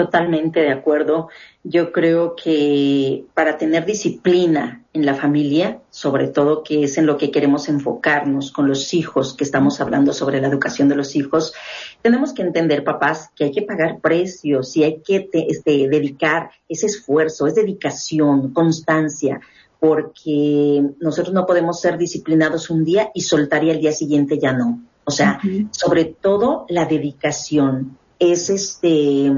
Totalmente 0.00 0.60
de 0.60 0.72
acuerdo. 0.72 1.28
Yo 1.62 1.92
creo 1.92 2.34
que 2.34 3.26
para 3.34 3.58
tener 3.58 3.84
disciplina 3.84 4.82
en 4.94 5.04
la 5.04 5.14
familia, 5.14 5.82
sobre 5.90 6.28
todo 6.28 6.62
que 6.62 6.84
es 6.84 6.96
en 6.96 7.04
lo 7.04 7.18
que 7.18 7.30
queremos 7.30 7.68
enfocarnos 7.68 8.50
con 8.50 8.66
los 8.66 8.94
hijos, 8.94 9.34
que 9.34 9.44
estamos 9.44 9.78
hablando 9.78 10.14
sobre 10.14 10.40
la 10.40 10.48
educación 10.48 10.88
de 10.88 10.96
los 10.96 11.16
hijos, 11.16 11.52
tenemos 12.00 12.32
que 12.32 12.40
entender, 12.40 12.82
papás, 12.82 13.30
que 13.36 13.44
hay 13.44 13.50
que 13.50 13.60
pagar 13.60 14.00
precios 14.00 14.74
y 14.74 14.84
hay 14.84 15.02
que 15.02 15.28
este, 15.34 15.86
dedicar 15.90 16.50
ese 16.66 16.86
esfuerzo, 16.86 17.46
es 17.46 17.54
dedicación, 17.54 18.54
constancia, 18.54 19.38
porque 19.78 20.82
nosotros 20.98 21.34
no 21.34 21.44
podemos 21.44 21.78
ser 21.78 21.98
disciplinados 21.98 22.70
un 22.70 22.84
día 22.84 23.10
y 23.12 23.20
soltar 23.20 23.64
y 23.64 23.70
al 23.70 23.80
día 23.80 23.92
siguiente 23.92 24.38
ya 24.38 24.54
no. 24.54 24.80
O 25.04 25.10
sea, 25.10 25.40
sobre 25.72 26.06
todo 26.06 26.64
la 26.70 26.86
dedicación 26.86 27.98
es 28.20 28.50
este 28.50 29.32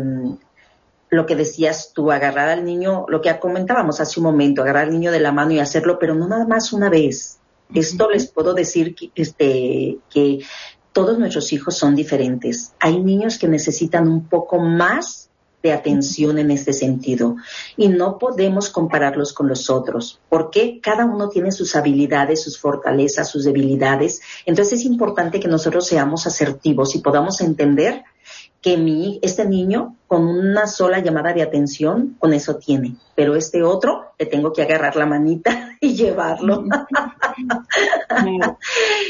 lo 1.13 1.27
que 1.27 1.37
decías 1.37 1.93
tú, 1.93 2.11
agarrar 2.11 2.49
al 2.49 2.65
niño, 2.65 3.05
lo 3.07 3.21
que 3.21 3.39
comentábamos 3.39 4.01
hace 4.01 4.19
un 4.19 4.25
momento, 4.25 4.63
agarrar 4.63 4.85
al 4.85 4.93
niño 4.93 5.13
de 5.13 5.21
la 5.21 5.31
mano 5.31 5.53
y 5.53 5.61
hacerlo, 5.61 5.99
pero 5.99 6.15
no 6.15 6.27
nada 6.27 6.47
más 6.47 6.73
una 6.73 6.89
vez. 6.89 7.39
Esto 7.75 8.11
les 8.11 8.29
puedo 8.29 8.55
decir 8.55 8.95
que, 8.95 9.11
este, 9.15 9.99
que 10.09 10.39
todos 10.95 11.19
nuestros 11.19 11.53
hijos 11.53 11.77
son 11.77 11.95
diferentes. 11.95 12.73
Hay 12.81 12.99
niños 13.03 13.39
que 13.39 13.47
necesitan 13.47 14.09
un 14.09 14.27
poco 14.27 14.59
más 14.59 15.29
de 15.63 15.73
atención 15.73 16.39
en 16.39 16.51
este 16.51 16.73
sentido 16.73 17.37
y 17.77 17.89
no 17.89 18.19
podemos 18.19 18.71
compararlos 18.71 19.33
con 19.33 19.49
los 19.49 19.71
otros 19.71 20.19
porque 20.29 20.81
cada 20.83 21.05
uno 21.05 21.29
tiene 21.29 21.53
sus 21.53 21.77
habilidades, 21.77 22.43
sus 22.43 22.59
fortalezas, 22.59 23.31
sus 23.31 23.45
debilidades. 23.45 24.23
Entonces 24.45 24.81
es 24.81 24.87
importante 24.87 25.39
que 25.39 25.47
nosotros 25.47 25.87
seamos 25.87 26.27
asertivos 26.27 26.97
y 26.97 27.01
podamos 27.01 27.41
entender 27.43 28.03
que 28.63 28.77
mi, 28.77 29.19
este 29.23 29.45
niño 29.45 29.97
con 30.07 30.27
una 30.27 30.69
sola 30.69 31.01
llamada 31.01 31.33
de 31.33 31.43
atención, 31.43 32.17
con 32.21 32.33
eso 32.33 32.57
tiene, 32.57 32.97
pero 33.17 33.35
este 33.35 33.63
otro 33.65 34.13
le 34.19 34.27
tengo 34.27 34.53
que 34.53 34.63
agarrar 34.63 34.95
la 34.95 35.05
manita 35.05 35.77
y 35.81 35.95
llevarlo. 35.95 36.65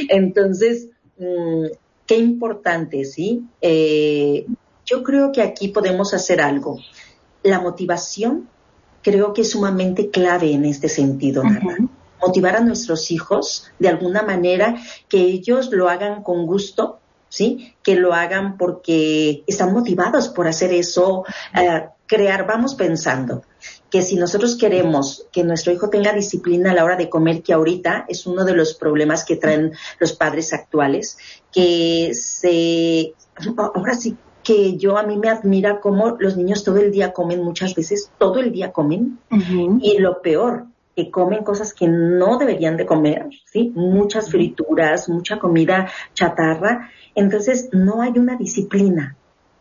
Entonces, 0.08 0.88
mm, 1.18 1.66
qué 2.06 2.16
importante, 2.16 3.04
¿sí? 3.04 3.44
Eh, 3.60 4.46
yo 4.86 5.02
creo 5.02 5.32
que 5.32 5.42
aquí 5.42 5.68
podemos 5.68 6.14
hacer 6.14 6.40
algo. 6.40 6.78
La 7.42 7.60
motivación 7.60 8.48
creo 9.02 9.34
que 9.34 9.42
es 9.42 9.50
sumamente 9.50 10.10
clave 10.10 10.52
en 10.52 10.64
este 10.64 10.88
sentido, 10.88 11.42
Motivar 12.24 12.54
a 12.54 12.60
nuestros 12.60 13.10
hijos 13.10 13.72
de 13.80 13.88
alguna 13.88 14.22
manera 14.22 14.76
que 15.08 15.18
ellos 15.18 15.70
lo 15.72 15.88
hagan 15.88 16.22
con 16.22 16.46
gusto, 16.46 17.00
¿sí? 17.32 17.74
Que 17.82 17.94
lo 17.94 18.12
hagan 18.12 18.58
porque 18.58 19.42
están 19.46 19.72
motivados 19.72 20.28
por 20.28 20.46
hacer 20.46 20.70
eso, 20.74 21.24
eh, 21.54 21.86
crear, 22.06 22.46
vamos 22.46 22.74
pensando 22.74 23.42
que 23.88 24.02
si 24.02 24.16
nosotros 24.16 24.56
queremos 24.56 25.26
que 25.32 25.42
nuestro 25.42 25.72
hijo 25.72 25.88
tenga 25.88 26.12
disciplina 26.12 26.70
a 26.70 26.74
la 26.74 26.84
hora 26.84 26.96
de 26.96 27.08
comer, 27.08 27.42
que 27.42 27.54
ahorita 27.54 28.04
es 28.06 28.26
uno 28.26 28.44
de 28.44 28.54
los 28.54 28.74
problemas 28.74 29.24
que 29.24 29.36
traen 29.36 29.72
los 29.98 30.12
padres 30.12 30.52
actuales, 30.52 31.16
que 31.50 32.10
se, 32.12 33.14
ahora 33.56 33.94
sí 33.94 34.16
que 34.42 34.76
yo 34.76 34.98
a 34.98 35.04
mí 35.04 35.16
me 35.16 35.30
admira 35.30 35.80
cómo 35.80 36.16
los 36.18 36.36
niños 36.36 36.64
todo 36.64 36.78
el 36.78 36.90
día 36.90 37.12
comen 37.12 37.42
muchas 37.42 37.74
veces, 37.74 38.10
todo 38.18 38.40
el 38.40 38.52
día 38.52 38.72
comen, 38.72 39.18
y 39.80 39.98
lo 39.98 40.20
peor, 40.20 40.66
que 40.94 41.10
comen 41.10 41.44
cosas 41.44 41.72
que 41.72 41.88
no 41.88 42.38
deberían 42.38 42.76
de 42.76 42.86
comer, 42.86 43.28
¿sí? 43.46 43.72
Muchas 43.74 44.30
frituras, 44.30 45.08
mucha 45.08 45.38
comida 45.38 45.90
chatarra, 46.14 46.90
entonces, 47.14 47.68
no 47.72 48.02
hay 48.02 48.12
una 48.18 48.36
disciplina. 48.36 49.16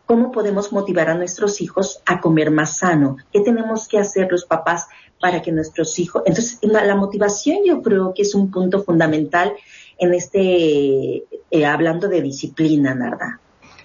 ¿Cómo 0.06 0.32
podemos 0.32 0.72
motivar 0.72 1.08
a 1.10 1.14
nuestros 1.14 1.60
hijos 1.60 2.02
a 2.06 2.20
comer 2.20 2.50
más 2.50 2.78
sano? 2.78 3.16
¿Qué 3.32 3.40
tenemos 3.40 3.88
que 3.88 3.98
hacer 3.98 4.28
los 4.30 4.44
papás 4.44 4.88
para 5.20 5.42
que 5.42 5.52
nuestros 5.52 5.98
hijos... 5.98 6.22
Entonces, 6.26 6.58
la, 6.62 6.94
motivación 6.96 7.58
yo 7.64 7.82
creo 7.82 8.12
que 8.14 8.22
es 8.22 8.34
un 8.34 8.50
punto 8.50 8.82
fundamental 8.82 9.52
en 9.98 10.14
este, 10.14 11.24
eh, 11.50 11.66
hablando 11.66 12.08
de 12.08 12.20
disciplina, 12.20 12.94
Narda. 12.94 13.40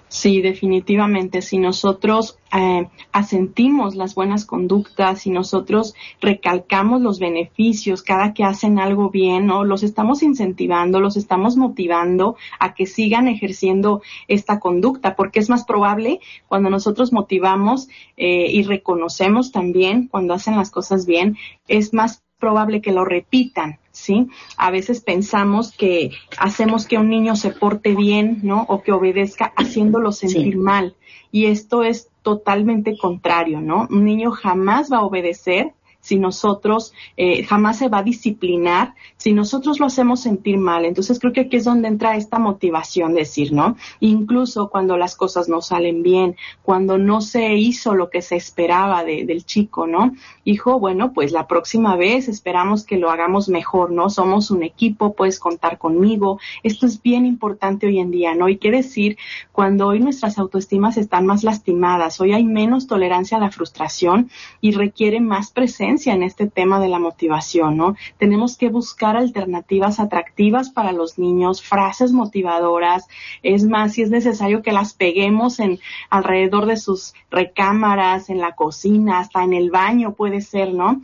Sí, 0.08 0.40
definitivamente. 0.40 1.42
Si 1.42 1.58
nosotros 1.58 2.38
eh, 2.50 2.88
asentimos 3.12 3.94
las 3.94 4.14
buenas 4.14 4.46
conductas, 4.46 5.20
si 5.20 5.30
nosotros 5.30 5.94
recalcamos 6.20 7.02
los 7.02 7.18
beneficios 7.18 8.02
cada 8.02 8.32
que 8.32 8.42
hacen 8.42 8.78
algo 8.78 9.10
bien, 9.10 9.46
¿no? 9.46 9.64
los 9.64 9.82
estamos 9.82 10.22
incentivando, 10.22 11.00
los 11.00 11.18
estamos 11.18 11.58
motivando 11.58 12.36
a 12.58 12.74
que 12.74 12.86
sigan 12.86 13.28
ejerciendo 13.28 14.00
esta 14.28 14.60
conducta, 14.60 15.14
porque 15.14 15.40
es 15.40 15.50
más 15.50 15.64
probable 15.66 16.20
cuando 16.46 16.70
nosotros 16.70 17.12
motivamos 17.12 17.88
eh, 18.16 18.50
y 18.50 18.62
reconocemos 18.62 19.52
también 19.52 20.08
cuando 20.08 20.32
hacen 20.32 20.56
las 20.56 20.70
cosas 20.70 21.04
bien, 21.04 21.36
es 21.66 21.92
más 21.92 22.22
probable 22.38 22.80
que 22.80 22.92
lo 22.92 23.04
repitan, 23.04 23.78
¿sí? 23.90 24.28
A 24.56 24.70
veces 24.70 25.00
pensamos 25.00 25.72
que 25.72 26.10
hacemos 26.38 26.86
que 26.86 26.98
un 26.98 27.10
niño 27.10 27.36
se 27.36 27.50
porte 27.50 27.94
bien, 27.94 28.40
¿no? 28.42 28.64
O 28.68 28.82
que 28.82 28.92
obedezca 28.92 29.52
haciéndolo 29.56 30.12
sentir 30.12 30.56
mal. 30.56 30.96
Y 31.30 31.46
esto 31.46 31.82
es 31.82 32.08
totalmente 32.22 32.96
contrario, 32.96 33.60
¿no? 33.60 33.86
Un 33.90 34.04
niño 34.04 34.30
jamás 34.30 34.90
va 34.90 34.98
a 34.98 35.04
obedecer 35.04 35.74
si 36.08 36.18
nosotros 36.18 36.94
eh, 37.18 37.44
jamás 37.44 37.76
se 37.76 37.90
va 37.90 37.98
a 37.98 38.02
disciplinar, 38.02 38.94
si 39.18 39.34
nosotros 39.34 39.78
lo 39.78 39.84
hacemos 39.84 40.20
sentir 40.20 40.56
mal. 40.56 40.86
Entonces 40.86 41.18
creo 41.18 41.34
que 41.34 41.42
aquí 41.42 41.58
es 41.58 41.64
donde 41.64 41.86
entra 41.86 42.16
esta 42.16 42.38
motivación, 42.38 43.12
decir, 43.12 43.52
¿no? 43.52 43.76
Incluso 44.00 44.70
cuando 44.70 44.96
las 44.96 45.16
cosas 45.16 45.50
no 45.50 45.60
salen 45.60 46.02
bien, 46.02 46.34
cuando 46.62 46.96
no 46.96 47.20
se 47.20 47.56
hizo 47.56 47.94
lo 47.94 48.08
que 48.08 48.22
se 48.22 48.36
esperaba 48.36 49.04
del 49.04 49.44
chico, 49.44 49.86
¿no? 49.86 50.14
Hijo, 50.44 50.80
bueno, 50.80 51.12
pues 51.12 51.30
la 51.30 51.46
próxima 51.46 51.94
vez 51.94 52.26
esperamos 52.26 52.84
que 52.84 52.96
lo 52.96 53.10
hagamos 53.10 53.50
mejor, 53.50 53.90
¿no? 53.90 54.08
Somos 54.08 54.50
un 54.50 54.62
equipo, 54.62 55.12
puedes 55.12 55.38
contar 55.38 55.76
conmigo. 55.76 56.40
Esto 56.62 56.86
es 56.86 57.02
bien 57.02 57.26
importante 57.26 57.86
hoy 57.86 57.98
en 57.98 58.10
día, 58.10 58.34
¿no? 58.34 58.48
Y 58.48 58.56
qué 58.56 58.70
decir, 58.70 59.18
cuando 59.52 59.88
hoy 59.88 60.00
nuestras 60.00 60.38
autoestimas 60.38 60.96
están 60.96 61.26
más 61.26 61.44
lastimadas, 61.44 62.18
hoy 62.18 62.32
hay 62.32 62.44
menos 62.44 62.86
tolerancia 62.86 63.36
a 63.36 63.40
la 63.40 63.50
frustración 63.50 64.30
y 64.62 64.70
requiere 64.72 65.20
más 65.20 65.52
presencia 65.52 65.97
en 66.06 66.22
este 66.22 66.46
tema 66.46 66.80
de 66.80 66.88
la 66.88 66.98
motivación, 66.98 67.76
¿no? 67.76 67.96
Tenemos 68.18 68.56
que 68.56 68.68
buscar 68.68 69.16
alternativas 69.16 70.00
atractivas 70.00 70.70
para 70.70 70.92
los 70.92 71.18
niños, 71.18 71.62
frases 71.62 72.12
motivadoras, 72.12 73.08
es 73.42 73.64
más, 73.64 73.94
si 73.94 74.02
es 74.02 74.10
necesario 74.10 74.62
que 74.62 74.72
las 74.72 74.94
peguemos 74.94 75.60
en 75.60 75.78
alrededor 76.10 76.66
de 76.66 76.76
sus 76.76 77.14
recámaras, 77.30 78.30
en 78.30 78.38
la 78.38 78.54
cocina, 78.54 79.18
hasta 79.18 79.42
en 79.42 79.52
el 79.52 79.70
baño 79.70 80.14
puede 80.14 80.40
ser, 80.40 80.72
¿no? 80.72 81.02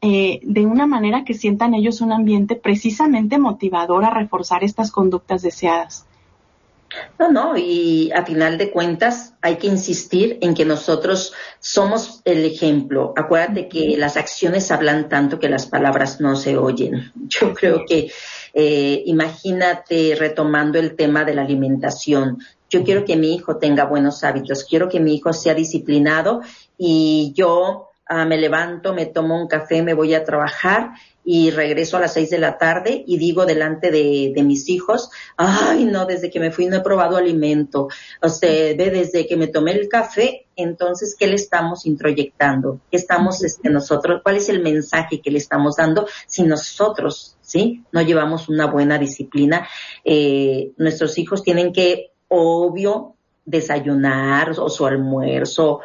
Eh, 0.00 0.40
de 0.42 0.66
una 0.66 0.86
manera 0.86 1.24
que 1.24 1.32
sientan 1.32 1.72
ellos 1.72 2.02
un 2.02 2.12
ambiente 2.12 2.56
precisamente 2.56 3.38
motivador 3.38 4.04
a 4.04 4.10
reforzar 4.10 4.62
estas 4.62 4.90
conductas 4.90 5.40
deseadas. 5.40 6.06
No, 7.18 7.30
no, 7.30 7.56
y 7.56 8.10
a 8.12 8.24
final 8.24 8.58
de 8.58 8.70
cuentas 8.70 9.34
hay 9.40 9.56
que 9.56 9.66
insistir 9.66 10.38
en 10.40 10.54
que 10.54 10.64
nosotros 10.64 11.32
somos 11.60 12.20
el 12.24 12.44
ejemplo. 12.44 13.12
Acuérdate 13.16 13.68
que 13.68 13.96
las 13.96 14.16
acciones 14.16 14.70
hablan 14.70 15.08
tanto 15.08 15.38
que 15.38 15.48
las 15.48 15.66
palabras 15.66 16.20
no 16.20 16.36
se 16.36 16.56
oyen. 16.56 17.12
Yo 17.28 17.54
creo 17.54 17.84
que, 17.86 18.10
eh, 18.52 19.02
imagínate 19.06 20.16
retomando 20.18 20.78
el 20.78 20.96
tema 20.96 21.24
de 21.24 21.34
la 21.34 21.42
alimentación. 21.42 22.38
Yo 22.68 22.82
quiero 22.82 23.04
que 23.04 23.16
mi 23.16 23.34
hijo 23.34 23.56
tenga 23.58 23.84
buenos 23.84 24.24
hábitos, 24.24 24.64
quiero 24.64 24.88
que 24.88 25.00
mi 25.00 25.14
hijo 25.14 25.32
sea 25.32 25.54
disciplinado 25.54 26.40
y 26.76 27.32
yo 27.36 27.90
ah, 28.06 28.24
me 28.24 28.36
levanto, 28.36 28.94
me 28.94 29.06
tomo 29.06 29.40
un 29.40 29.48
café, 29.48 29.82
me 29.82 29.94
voy 29.94 30.14
a 30.14 30.24
trabajar 30.24 30.92
y 31.24 31.50
regreso 31.50 31.96
a 31.96 32.00
las 32.00 32.12
seis 32.12 32.30
de 32.30 32.38
la 32.38 32.58
tarde 32.58 33.02
y 33.06 33.16
digo 33.16 33.46
delante 33.46 33.90
de, 33.90 34.32
de, 34.34 34.42
mis 34.42 34.68
hijos, 34.68 35.10
ay 35.38 35.86
no, 35.86 36.04
desde 36.04 36.30
que 36.30 36.38
me 36.38 36.50
fui 36.50 36.66
no 36.66 36.76
he 36.76 36.80
probado 36.80 37.16
alimento, 37.16 37.88
o 38.20 38.28
sea, 38.28 38.74
ve 38.76 38.90
desde 38.90 39.26
que 39.26 39.36
me 39.36 39.46
tomé 39.46 39.72
el 39.72 39.88
café, 39.88 40.46
entonces, 40.56 41.16
¿qué 41.18 41.26
le 41.26 41.34
estamos 41.34 41.86
introyectando? 41.86 42.80
¿Qué 42.90 42.96
estamos 42.96 43.42
este, 43.42 43.70
nosotros, 43.70 44.20
cuál 44.22 44.36
es 44.36 44.48
el 44.48 44.62
mensaje 44.62 45.20
que 45.20 45.30
le 45.30 45.38
estamos 45.38 45.76
dando 45.76 46.06
si 46.26 46.42
nosotros, 46.42 47.36
sí, 47.40 47.82
no 47.90 48.02
llevamos 48.02 48.48
una 48.48 48.66
buena 48.66 48.98
disciplina? 48.98 49.66
Eh, 50.04 50.72
nuestros 50.76 51.18
hijos 51.18 51.42
tienen 51.42 51.72
que, 51.72 52.12
obvio, 52.28 53.14
desayunar 53.44 54.50
o 54.58 54.68
su 54.68 54.86
almuerzo, 54.86 55.80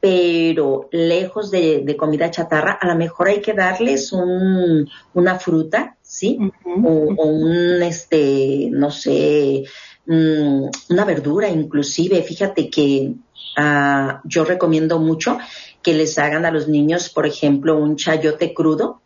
pero 0.00 0.88
lejos 0.92 1.50
de, 1.50 1.96
comida 1.98 2.30
chatarra, 2.30 2.72
a 2.80 2.86
lo 2.86 2.94
mejor 2.94 3.28
hay 3.28 3.40
que 3.40 3.52
darles 3.52 4.12
un, 4.12 4.88
una 5.14 5.38
fruta, 5.38 5.96
¿sí? 6.02 6.38
o, 6.64 6.80
un, 6.80 7.82
este, 7.82 8.68
no 8.70 8.90
sé, 8.90 9.64
mm, 10.06 10.64
una 10.90 11.04
verdura 11.04 11.48
inclusive. 11.48 12.22
Fíjate 12.22 12.70
que 12.70 13.12
uh, 13.58 14.18
yo 14.24 14.44
recomiendo 14.44 15.00
mucho 15.00 15.38
que 15.82 15.94
les 15.94 16.18
hagan 16.18 16.44
a 16.44 16.52
los 16.52 16.68
niños, 16.68 17.08
por 17.08 17.26
ejemplo, 17.26 17.76
un 17.76 17.96
chayote 17.96 18.54
crudo, 18.54 19.00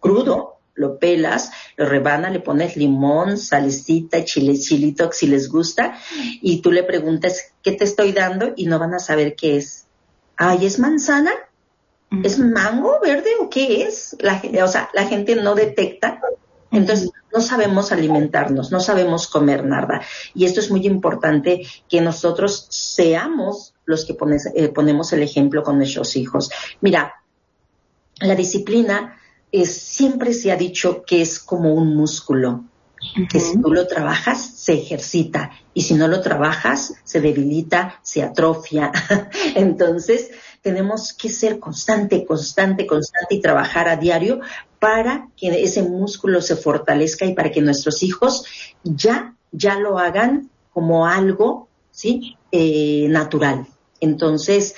crudo, 0.00 0.54
lo 0.74 0.98
pelas, 0.98 1.50
lo 1.76 1.86
rebanas, 1.86 2.32
le 2.32 2.40
pones 2.40 2.76
limón, 2.76 3.36
salecita, 3.36 4.24
chile, 4.24 4.56
chilito, 4.56 5.10
si 5.12 5.26
les 5.26 5.48
gusta, 5.48 5.98
y 6.40 6.62
tú 6.62 6.70
le 6.70 6.84
preguntas, 6.84 7.52
¿qué 7.62 7.72
te 7.72 7.84
estoy 7.84 8.12
dando? 8.12 8.52
Y 8.56 8.66
no 8.66 8.78
van 8.78 8.94
a 8.94 9.00
saber 9.00 9.34
qué 9.34 9.56
es 9.56 9.87
ay, 10.38 10.64
¿es 10.64 10.78
manzana? 10.78 11.32
¿Es 12.22 12.38
mango 12.38 12.98
verde 13.02 13.30
o 13.38 13.50
qué 13.50 13.82
es? 13.82 14.16
La, 14.20 14.40
o 14.64 14.68
sea, 14.68 14.88
la 14.94 15.04
gente 15.04 15.36
no 15.36 15.54
detecta. 15.54 16.20
Entonces, 16.70 17.10
no 17.32 17.40
sabemos 17.40 17.92
alimentarnos, 17.92 18.70
no 18.70 18.80
sabemos 18.80 19.28
comer 19.28 19.64
nada. 19.64 20.00
Y 20.34 20.46
esto 20.46 20.60
es 20.60 20.70
muy 20.70 20.86
importante 20.86 21.66
que 21.88 22.00
nosotros 22.00 22.66
seamos 22.70 23.74
los 23.84 24.06
que 24.06 24.16
eh, 24.54 24.68
ponemos 24.68 25.12
el 25.12 25.22
ejemplo 25.22 25.62
con 25.62 25.76
nuestros 25.76 26.16
hijos. 26.16 26.50
Mira, 26.80 27.14
la 28.20 28.34
disciplina 28.34 29.18
es, 29.52 29.74
siempre 29.74 30.32
se 30.32 30.52
ha 30.52 30.56
dicho 30.56 31.04
que 31.04 31.20
es 31.20 31.38
como 31.38 31.74
un 31.74 31.96
músculo 31.96 32.64
que 33.30 33.40
si 33.40 33.60
tú 33.60 33.72
lo 33.72 33.86
trabajas, 33.86 34.40
se 34.56 34.74
ejercita 34.74 35.50
y 35.74 35.82
si 35.82 35.94
no 35.94 36.08
lo 36.08 36.20
trabajas, 36.20 36.94
se 37.04 37.20
debilita, 37.20 38.00
se 38.02 38.22
atrofia. 38.22 38.92
Entonces, 39.54 40.30
tenemos 40.62 41.12
que 41.12 41.28
ser 41.28 41.58
constante, 41.58 42.24
constante, 42.24 42.86
constante 42.86 43.36
y 43.36 43.40
trabajar 43.40 43.88
a 43.88 43.96
diario 43.96 44.40
para 44.78 45.28
que 45.36 45.62
ese 45.62 45.82
músculo 45.82 46.40
se 46.40 46.56
fortalezca 46.56 47.24
y 47.24 47.34
para 47.34 47.50
que 47.50 47.62
nuestros 47.62 48.02
hijos 48.02 48.44
ya, 48.82 49.36
ya 49.52 49.78
lo 49.78 49.98
hagan 49.98 50.50
como 50.72 51.06
algo, 51.06 51.68
¿sí? 51.90 52.36
Eh, 52.52 53.06
natural. 53.08 53.66
Entonces, 54.00 54.74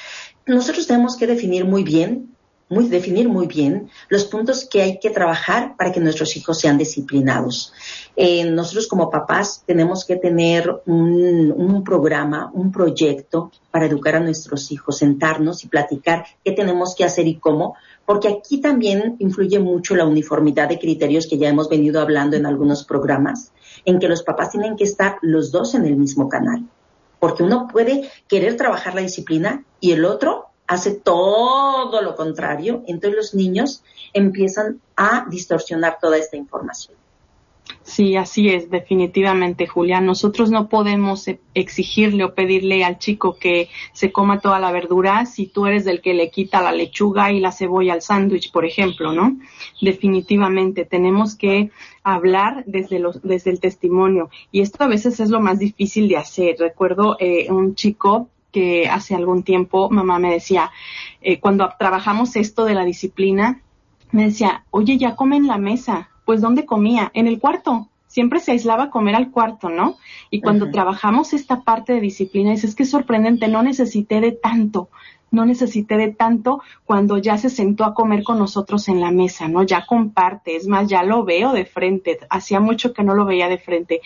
nosotros 0.46 0.86
tenemos 0.86 1.16
que 1.16 1.26
definir 1.26 1.64
muy 1.64 1.82
bien 1.82 2.29
muy, 2.70 2.88
definir 2.88 3.28
muy 3.28 3.46
bien 3.48 3.90
los 4.08 4.24
puntos 4.24 4.64
que 4.64 4.80
hay 4.80 4.98
que 4.98 5.10
trabajar 5.10 5.76
para 5.76 5.92
que 5.92 6.00
nuestros 6.00 6.36
hijos 6.36 6.58
sean 6.58 6.78
disciplinados. 6.78 7.74
Eh, 8.16 8.44
nosotros 8.44 8.86
como 8.86 9.10
papás 9.10 9.64
tenemos 9.66 10.04
que 10.04 10.16
tener 10.16 10.80
un, 10.86 11.52
un, 11.54 11.84
programa, 11.84 12.50
un 12.54 12.70
proyecto 12.70 13.50
para 13.70 13.86
educar 13.86 14.14
a 14.14 14.20
nuestros 14.20 14.70
hijos, 14.70 14.98
sentarnos 14.98 15.64
y 15.64 15.68
platicar 15.68 16.24
qué 16.44 16.52
tenemos 16.52 16.94
que 16.94 17.04
hacer 17.04 17.26
y 17.26 17.34
cómo, 17.34 17.74
porque 18.06 18.28
aquí 18.28 18.60
también 18.60 19.16
influye 19.18 19.58
mucho 19.58 19.96
la 19.96 20.06
uniformidad 20.06 20.68
de 20.68 20.78
criterios 20.78 21.26
que 21.26 21.38
ya 21.38 21.48
hemos 21.48 21.68
venido 21.68 22.00
hablando 22.00 22.36
en 22.36 22.46
algunos 22.46 22.84
programas, 22.84 23.52
en 23.84 23.98
que 23.98 24.08
los 24.08 24.22
papás 24.22 24.50
tienen 24.50 24.76
que 24.76 24.84
estar 24.84 25.16
los 25.22 25.50
dos 25.50 25.74
en 25.74 25.86
el 25.86 25.96
mismo 25.96 26.28
canal 26.28 26.64
porque 27.18 27.42
uno 27.42 27.68
puede 27.70 28.10
querer 28.26 28.56
trabajar 28.56 28.94
la 28.94 29.02
disciplina 29.02 29.62
y 29.78 29.92
el 29.92 30.04
otro 30.06 30.49
hace 30.70 30.92
todo 30.92 32.00
lo 32.00 32.14
contrario, 32.14 32.84
entonces 32.86 33.16
los 33.16 33.34
niños 33.34 33.82
empiezan 34.12 34.80
a 34.94 35.26
distorsionar 35.28 35.98
toda 36.00 36.16
esta 36.16 36.36
información. 36.36 36.96
Sí, 37.82 38.14
así 38.14 38.48
es, 38.48 38.70
definitivamente, 38.70 39.66
Julia. 39.66 40.00
Nosotros 40.00 40.48
no 40.48 40.68
podemos 40.68 41.26
e-, 41.26 41.40
exigirle 41.54 42.22
o 42.22 42.34
pedirle 42.34 42.84
al 42.84 42.98
chico 42.98 43.36
que 43.36 43.68
se 43.92 44.12
coma 44.12 44.38
toda 44.38 44.60
la 44.60 44.70
verdura 44.70 45.26
si 45.26 45.46
tú 45.46 45.66
eres 45.66 45.84
del 45.84 46.00
que 46.00 46.14
le 46.14 46.30
quita 46.30 46.62
la 46.62 46.70
lechuga 46.70 47.32
y 47.32 47.40
la 47.40 47.50
cebolla 47.50 47.94
al 47.94 48.02
sándwich, 48.02 48.52
por 48.52 48.64
ejemplo, 48.64 49.12
¿no? 49.12 49.38
Definitivamente, 49.80 50.84
tenemos 50.84 51.34
que 51.34 51.72
hablar 52.04 52.62
desde, 52.66 53.00
los, 53.00 53.22
desde 53.22 53.50
el 53.50 53.58
testimonio. 53.58 54.30
Y 54.52 54.60
esto 54.60 54.84
a 54.84 54.88
veces 54.88 55.18
es 55.18 55.30
lo 55.30 55.40
más 55.40 55.58
difícil 55.58 56.08
de 56.08 56.16
hacer. 56.16 56.56
Recuerdo 56.60 57.16
eh, 57.18 57.50
un 57.50 57.74
chico 57.74 58.28
que 58.52 58.88
hace 58.88 59.14
algún 59.14 59.42
tiempo 59.42 59.90
mamá 59.90 60.18
me 60.18 60.32
decía, 60.32 60.70
eh, 61.20 61.40
cuando 61.40 61.70
trabajamos 61.78 62.36
esto 62.36 62.64
de 62.64 62.74
la 62.74 62.84
disciplina, 62.84 63.62
me 64.12 64.24
decía, 64.24 64.64
oye, 64.70 64.98
ya 64.98 65.16
come 65.16 65.36
en 65.36 65.46
la 65.46 65.58
mesa. 65.58 66.10
Pues 66.24 66.40
¿dónde 66.40 66.66
comía? 66.66 67.10
En 67.14 67.26
el 67.26 67.38
cuarto. 67.38 67.88
Siempre 68.06 68.40
se 68.40 68.52
aislaba 68.52 68.84
a 68.84 68.90
comer 68.90 69.14
al 69.14 69.30
cuarto, 69.30 69.68
¿no? 69.68 69.96
Y 70.30 70.40
cuando 70.40 70.70
trabajamos 70.70 71.32
esta 71.32 71.62
parte 71.62 71.92
de 71.92 72.00
disciplina, 72.00 72.50
dices, 72.50 72.70
es 72.70 72.76
que 72.76 72.82
es 72.82 72.90
sorprendente, 72.90 73.46
no 73.46 73.62
necesité 73.62 74.20
de 74.20 74.32
tanto 74.32 74.88
no 75.30 75.46
necesité 75.46 75.96
de 75.96 76.12
tanto 76.12 76.60
cuando 76.84 77.18
ya 77.18 77.38
se 77.38 77.50
sentó 77.50 77.84
a 77.84 77.94
comer 77.94 78.22
con 78.22 78.38
nosotros 78.38 78.88
en 78.88 79.00
la 79.00 79.10
mesa, 79.10 79.48
¿no? 79.48 79.62
Ya 79.62 79.86
comparte, 79.86 80.56
es 80.56 80.66
más, 80.66 80.88
ya 80.88 81.02
lo 81.02 81.24
veo 81.24 81.52
de 81.52 81.64
frente, 81.64 82.18
hacía 82.28 82.60
mucho 82.60 82.92
que 82.92 83.04
no 83.04 83.14
lo 83.14 83.24
veía 83.24 83.48
de 83.48 83.58
frente 83.58 84.00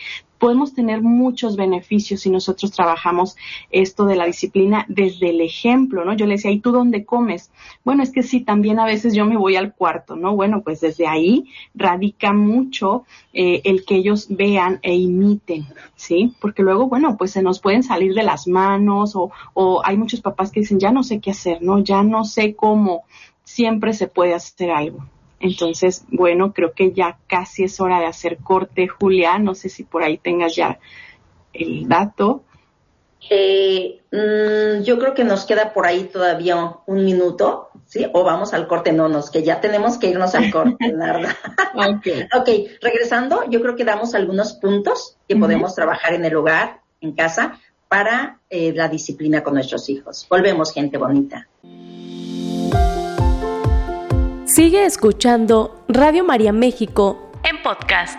podemos 0.44 0.74
tener 0.74 1.00
muchos 1.00 1.56
beneficios 1.56 2.20
si 2.20 2.28
nosotros 2.28 2.70
trabajamos 2.70 3.34
esto 3.70 4.04
de 4.04 4.14
la 4.14 4.26
disciplina 4.26 4.84
desde 4.90 5.30
el 5.30 5.40
ejemplo, 5.40 6.04
¿no? 6.04 6.12
Yo 6.12 6.26
le 6.26 6.34
decía, 6.34 6.50
¿y 6.50 6.60
tú 6.60 6.70
dónde 6.70 7.06
comes? 7.06 7.50
Bueno, 7.82 8.02
es 8.02 8.10
que 8.12 8.22
sí, 8.22 8.40
también 8.40 8.78
a 8.78 8.84
veces 8.84 9.14
yo 9.14 9.24
me 9.24 9.38
voy 9.38 9.56
al 9.56 9.72
cuarto, 9.72 10.16
¿no? 10.16 10.36
Bueno, 10.36 10.60
pues 10.60 10.82
desde 10.82 11.06
ahí 11.06 11.46
radica 11.74 12.34
mucho 12.34 13.06
eh, 13.32 13.62
el 13.64 13.86
que 13.86 13.94
ellos 13.94 14.26
vean 14.28 14.80
e 14.82 14.94
imiten, 14.94 15.64
¿sí? 15.96 16.34
Porque 16.42 16.62
luego, 16.62 16.88
bueno, 16.88 17.16
pues 17.16 17.30
se 17.30 17.40
nos 17.40 17.58
pueden 17.58 17.82
salir 17.82 18.12
de 18.12 18.22
las 18.22 18.46
manos 18.46 19.16
o, 19.16 19.30
o 19.54 19.80
hay 19.82 19.96
muchos 19.96 20.20
papás 20.20 20.52
que 20.52 20.60
dicen, 20.60 20.78
ya 20.78 20.92
no 20.92 21.04
sé 21.04 21.20
qué 21.20 21.30
hacer, 21.30 21.62
¿no? 21.62 21.78
Ya 21.78 22.02
no 22.02 22.26
sé 22.26 22.54
cómo. 22.54 23.04
Siempre 23.44 23.94
se 23.94 24.08
puede 24.08 24.34
hacer 24.34 24.70
algo. 24.70 25.06
Entonces, 25.40 26.04
bueno, 26.08 26.52
creo 26.52 26.72
que 26.72 26.92
ya 26.92 27.18
casi 27.26 27.64
es 27.64 27.80
hora 27.80 28.00
de 28.00 28.06
hacer 28.06 28.38
corte, 28.38 28.88
Julia. 28.88 29.38
No 29.38 29.54
sé 29.54 29.68
si 29.68 29.84
por 29.84 30.02
ahí 30.02 30.18
tengas 30.18 30.56
ya 30.56 30.78
el 31.52 31.88
dato. 31.88 32.44
Eh, 33.30 34.02
mm, 34.10 34.82
yo 34.82 34.98
creo 34.98 35.14
que 35.14 35.24
nos 35.24 35.44
queda 35.44 35.72
por 35.72 35.86
ahí 35.86 36.04
todavía 36.04 36.76
un 36.86 37.04
minuto, 37.04 37.70
¿sí? 37.86 38.06
O 38.12 38.22
vamos 38.22 38.52
al 38.52 38.66
corte, 38.66 38.92
no, 38.92 39.08
nos, 39.08 39.30
que 39.30 39.42
ya 39.42 39.60
tenemos 39.60 39.96
que 39.96 40.08
irnos 40.08 40.34
al 40.34 40.50
corte, 40.50 40.92
Narda. 40.92 41.36
okay. 41.98 42.22
ok, 42.34 42.78
regresando, 42.82 43.48
yo 43.48 43.62
creo 43.62 43.76
que 43.76 43.84
damos 43.84 44.14
algunos 44.14 44.54
puntos 44.54 45.16
que 45.26 45.36
podemos 45.36 45.74
trabajar 45.74 46.14
en 46.14 46.24
el 46.24 46.36
hogar, 46.36 46.80
en 47.00 47.12
casa, 47.12 47.58
para 47.88 48.40
eh, 48.50 48.72
la 48.74 48.88
disciplina 48.88 49.42
con 49.42 49.54
nuestros 49.54 49.88
hijos. 49.88 50.26
Volvemos, 50.28 50.72
gente 50.72 50.98
bonita. 50.98 51.48
Sigue 54.54 54.84
escuchando 54.84 55.84
Radio 55.88 56.22
María 56.22 56.52
México 56.52 57.32
en 57.42 57.60
podcast. 57.60 58.16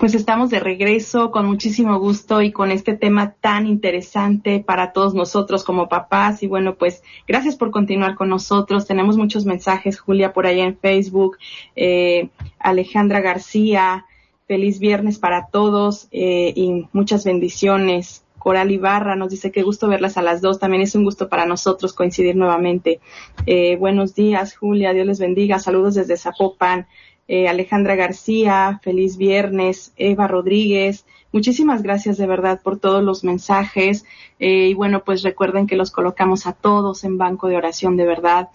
Pues 0.00 0.14
estamos 0.14 0.48
de 0.48 0.58
regreso 0.58 1.30
con 1.30 1.44
muchísimo 1.44 1.98
gusto 1.98 2.40
y 2.40 2.50
con 2.50 2.70
este 2.70 2.94
tema 2.94 3.34
tan 3.42 3.66
interesante 3.66 4.60
para 4.60 4.94
todos 4.94 5.12
nosotros 5.12 5.64
como 5.64 5.90
papás. 5.90 6.42
Y 6.42 6.46
bueno, 6.46 6.76
pues 6.76 7.02
gracias 7.28 7.56
por 7.56 7.70
continuar 7.70 8.14
con 8.14 8.30
nosotros. 8.30 8.86
Tenemos 8.86 9.18
muchos 9.18 9.44
mensajes, 9.44 10.00
Julia, 10.00 10.32
por 10.32 10.46
allá 10.46 10.64
en 10.64 10.78
Facebook, 10.78 11.36
eh, 11.76 12.30
Alejandra 12.58 13.20
García, 13.20 14.06
feliz 14.48 14.78
viernes 14.78 15.18
para 15.18 15.48
todos 15.48 16.08
eh, 16.10 16.54
y 16.56 16.86
muchas 16.94 17.26
bendiciones. 17.26 18.23
Coral 18.44 18.70
Ibarra 18.70 19.16
nos 19.16 19.30
dice 19.30 19.50
que 19.50 19.62
gusto 19.62 19.88
verlas 19.88 20.18
a 20.18 20.22
las 20.22 20.42
dos. 20.42 20.58
También 20.58 20.82
es 20.82 20.94
un 20.94 21.02
gusto 21.02 21.30
para 21.30 21.46
nosotros 21.46 21.94
coincidir 21.94 22.36
nuevamente. 22.36 23.00
Eh, 23.46 23.76
buenos 23.76 24.14
días, 24.14 24.54
Julia. 24.54 24.92
Dios 24.92 25.06
les 25.06 25.18
bendiga. 25.18 25.58
Saludos 25.58 25.94
desde 25.94 26.18
Zapopan. 26.18 26.86
Eh, 27.26 27.48
Alejandra 27.48 27.94
García, 27.96 28.80
feliz 28.82 29.16
viernes. 29.16 29.94
Eva 29.96 30.28
Rodríguez. 30.28 31.06
Muchísimas 31.32 31.82
gracias 31.82 32.18
de 32.18 32.26
verdad 32.26 32.60
por 32.62 32.78
todos 32.78 33.02
los 33.02 33.24
mensajes. 33.24 34.04
Eh, 34.38 34.68
y 34.68 34.74
bueno, 34.74 35.04
pues 35.04 35.22
recuerden 35.22 35.66
que 35.66 35.76
los 35.76 35.90
colocamos 35.90 36.46
a 36.46 36.52
todos 36.52 37.02
en 37.04 37.16
banco 37.16 37.48
de 37.48 37.56
oración 37.56 37.96
de 37.96 38.04
verdad. 38.04 38.50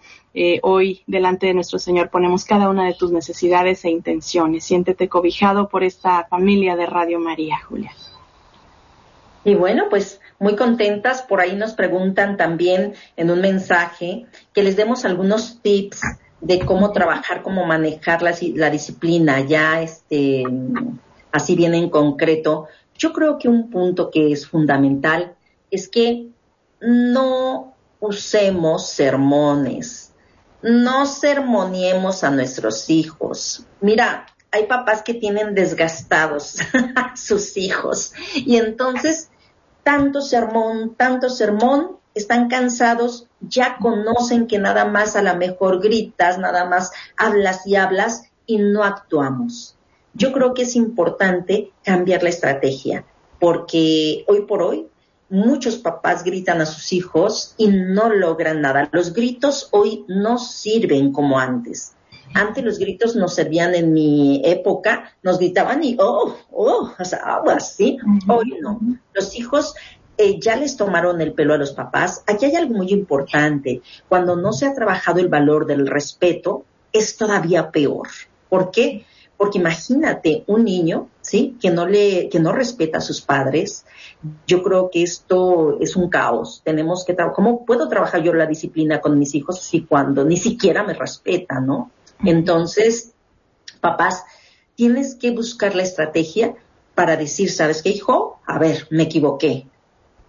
hoy, 0.62 1.02
delante 1.08 1.47
de 1.47 1.56
nuestro 1.56 1.80
Señor, 1.80 2.12
ponemos 2.12 2.45
cada 2.45 2.69
una 2.69 2.86
de 2.86 2.93
tus 2.93 3.12
necesidades 3.12 3.84
e 3.86 3.89
intenciones. 3.89 4.65
Siéntete 4.65 5.10
cobijado 5.10 5.67
por 5.67 5.84
esta 5.84 6.28
familia 6.30 6.75
de 6.75 6.86
Radio 6.86 7.19
María, 7.19 7.58
Julia. 7.67 7.91
Y 9.43 9.56
bueno, 9.56 9.86
pues 9.89 10.19
muy 10.39 10.56
contentas. 10.56 11.21
Por 11.21 11.41
ahí 11.41 11.56
nos 11.56 11.73
preguntan 11.73 12.38
también 12.38 12.93
en 13.15 13.32
un 13.32 13.41
mensaje 13.41 14.25
que 14.54 14.63
les 14.63 14.75
demos 14.75 15.06
algunos 15.06 15.62
tips 15.62 16.02
de 16.41 16.60
cómo 16.60 16.91
trabajar, 16.91 17.41
cómo 17.41 17.65
manejar 17.65 18.21
la, 18.21 18.69
disciplina, 18.69 19.41
ya 19.41 19.82
este, 19.82 20.43
así 21.32 21.56
bien 21.56 21.73
en 21.73 21.89
concreto. 21.89 22.67
Yo 22.97 23.13
creo 23.13 23.38
que 23.38 23.49
un 23.49 23.69
punto 23.69 24.10
que 24.10 24.32
es 24.32 24.47
fundamental 24.47 25.36
es 25.71 25.88
que 25.88 26.28
no 26.82 27.75
usemos 27.99 28.88
sermones, 28.89 30.13
no 30.62 31.06
sermoniemos 31.06 32.23
a 32.23 32.32
nuestros 32.32 32.89
hijos. 32.89 33.65
Mira, 33.82 34.25
hay 34.51 34.65
papás 34.65 35.03
que 35.03 35.13
tienen 35.13 35.53
desgastados 35.53 36.57
sus 37.15 37.57
hijos 37.57 38.13
y 38.33 38.57
entonces 38.57 39.29
tanto 39.83 40.21
sermón, 40.21 40.95
tanto 40.95 41.29
sermón, 41.29 41.97
están 42.13 42.49
cansados, 42.49 43.27
ya 43.39 43.77
conocen 43.77 44.47
que 44.47 44.59
nada 44.59 44.85
más 44.85 45.15
a 45.15 45.21
lo 45.21 45.35
mejor 45.35 45.81
gritas, 45.81 46.38
nada 46.38 46.65
más 46.65 46.91
hablas 47.15 47.65
y 47.65 47.75
hablas 47.75 48.23
y 48.45 48.57
no 48.57 48.83
actuamos. 48.83 49.75
Yo 50.13 50.31
creo 50.33 50.53
que 50.53 50.63
es 50.63 50.75
importante 50.75 51.71
cambiar 51.83 52.23
la 52.23 52.29
estrategia 52.29 53.05
porque 53.39 54.25
hoy 54.27 54.41
por 54.41 54.62
hoy 54.62 54.88
muchos 55.29 55.77
papás 55.77 56.23
gritan 56.23 56.62
a 56.62 56.65
sus 56.65 56.91
hijos 56.91 57.53
y 57.57 57.67
no 57.67 58.09
logran 58.09 58.62
nada. 58.62 58.89
Los 58.91 59.13
gritos 59.13 59.69
hoy 59.71 60.03
no 60.07 60.38
sirven 60.38 61.12
como 61.12 61.39
antes. 61.39 61.93
Antes 62.33 62.63
los 62.63 62.79
gritos 62.79 63.15
nos 63.15 63.33
servían 63.35 63.75
en 63.75 63.93
mi 63.93 64.41
época, 64.45 65.13
nos 65.23 65.39
gritaban 65.39 65.83
y, 65.83 65.97
oh, 65.99 66.35
oh, 66.51 66.91
o 66.97 67.05
sea, 67.05 67.19
algo 67.19 67.51
así. 67.51 67.97
Hoy 68.27 68.57
no. 68.61 68.79
Los 69.13 69.37
hijos 69.37 69.73
eh, 70.17 70.39
ya 70.39 70.57
les 70.57 70.75
tomaron 70.75 71.21
el 71.21 71.33
pelo 71.33 71.53
a 71.53 71.57
los 71.57 71.71
papás. 71.71 72.23
Aquí 72.27 72.45
hay 72.45 72.55
algo 72.55 72.75
muy 72.75 72.91
importante. 72.91 73.81
Cuando 74.07 74.35
no 74.35 74.51
se 74.51 74.65
ha 74.65 74.73
trabajado 74.73 75.19
el 75.19 75.29
valor 75.29 75.65
del 75.65 75.87
respeto, 75.87 76.65
es 76.91 77.15
todavía 77.15 77.71
peor. 77.71 78.07
¿Por 78.49 78.71
qué? 78.71 79.05
Porque 79.37 79.59
imagínate 79.59 80.43
un 80.47 80.65
niño, 80.65 81.07
¿sí? 81.21 81.55
Que 81.61 81.71
no 81.71 81.87
le, 81.87 82.27
que 82.27 82.41
no 82.41 82.51
respeta 82.51 82.97
a 82.97 83.01
sus 83.01 83.21
padres. 83.21 83.85
Yo 84.45 84.61
creo 84.61 84.89
que 84.89 85.03
esto 85.03 85.77
es 85.79 85.95
un 85.95 86.09
caos. 86.09 86.61
Tenemos 86.65 87.05
que 87.05 87.15
¿Cómo 87.33 87.65
puedo 87.65 87.87
trabajar 87.87 88.21
yo 88.21 88.33
la 88.33 88.45
disciplina 88.45 88.99
con 88.99 89.17
mis 89.17 89.33
hijos 89.35 89.61
si 89.61 89.85
cuando 89.85 90.25
ni 90.25 90.35
siquiera 90.35 90.83
me 90.83 90.93
respeta, 90.93 91.61
¿no? 91.61 91.91
Entonces, 92.23 93.13
papás, 93.79 94.23
tienes 94.75 95.15
que 95.15 95.32
buscar 95.32 95.75
la 95.75 95.84
estrategia 95.84 96.55
para 96.95 97.15
decir, 97.15 97.51
¿sabes 97.51 97.82
qué, 97.82 97.89
hijo? 97.89 98.39
A 98.45 98.60
ver, 98.60 98.88
me 98.89 99.03
equivoqué. 99.03 99.67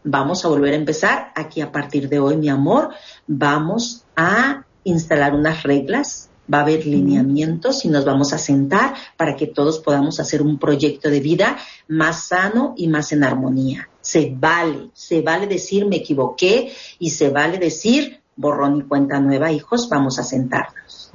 Vamos 0.04 0.44
a 0.44 0.48
volver 0.48 0.72
a 0.72 0.76
empezar. 0.76 1.32
Aquí 1.34 1.60
a 1.60 1.72
partir 1.72 2.08
de 2.08 2.20
hoy, 2.20 2.36
mi 2.36 2.48
amor, 2.48 2.90
vamos 3.26 4.04
a 4.16 4.64
instalar 4.84 5.34
unas 5.34 5.62
reglas, 5.62 6.30
va 6.52 6.58
a 6.58 6.62
haber 6.62 6.86
lineamientos 6.86 7.84
y 7.84 7.88
nos 7.88 8.04
vamos 8.04 8.32
a 8.32 8.38
sentar 8.38 8.94
para 9.16 9.36
que 9.36 9.46
todos 9.46 9.78
podamos 9.80 10.20
hacer 10.20 10.42
un 10.42 10.58
proyecto 10.58 11.10
de 11.10 11.20
vida 11.20 11.58
más 11.88 12.28
sano 12.28 12.74
y 12.76 12.88
más 12.88 13.12
en 13.12 13.24
armonía. 13.24 13.88
Se 14.00 14.32
vale, 14.34 14.90
se 14.94 15.22
vale 15.22 15.46
decir 15.46 15.86
me 15.86 15.96
equivoqué 15.96 16.72
y 16.98 17.10
se 17.10 17.30
vale 17.30 17.58
decir 17.58 18.20
borrón 18.36 18.78
y 18.78 18.82
cuenta 18.82 19.20
nueva, 19.20 19.52
hijos, 19.52 19.88
vamos 19.88 20.18
a 20.18 20.22
sentarnos. 20.22 21.12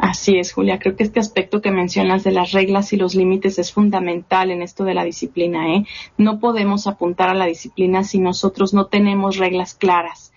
Así 0.00 0.38
es, 0.38 0.54
Julia. 0.54 0.78
Creo 0.78 0.96
que 0.96 1.02
este 1.02 1.20
aspecto 1.20 1.60
que 1.60 1.70
mencionas 1.70 2.24
de 2.24 2.30
las 2.30 2.52
reglas 2.52 2.94
y 2.94 2.96
los 2.96 3.14
límites 3.14 3.58
es 3.58 3.70
fundamental 3.70 4.50
en 4.50 4.62
esto 4.62 4.84
de 4.84 4.94
la 4.94 5.04
disciplina. 5.04 5.74
¿eh? 5.74 5.84
No 6.16 6.40
podemos 6.40 6.86
apuntar 6.86 7.28
a 7.28 7.34
la 7.34 7.44
disciplina 7.44 8.02
si 8.02 8.18
nosotros 8.18 8.72
no 8.72 8.86
tenemos 8.86 9.36
reglas 9.36 9.74
claras. 9.74 10.32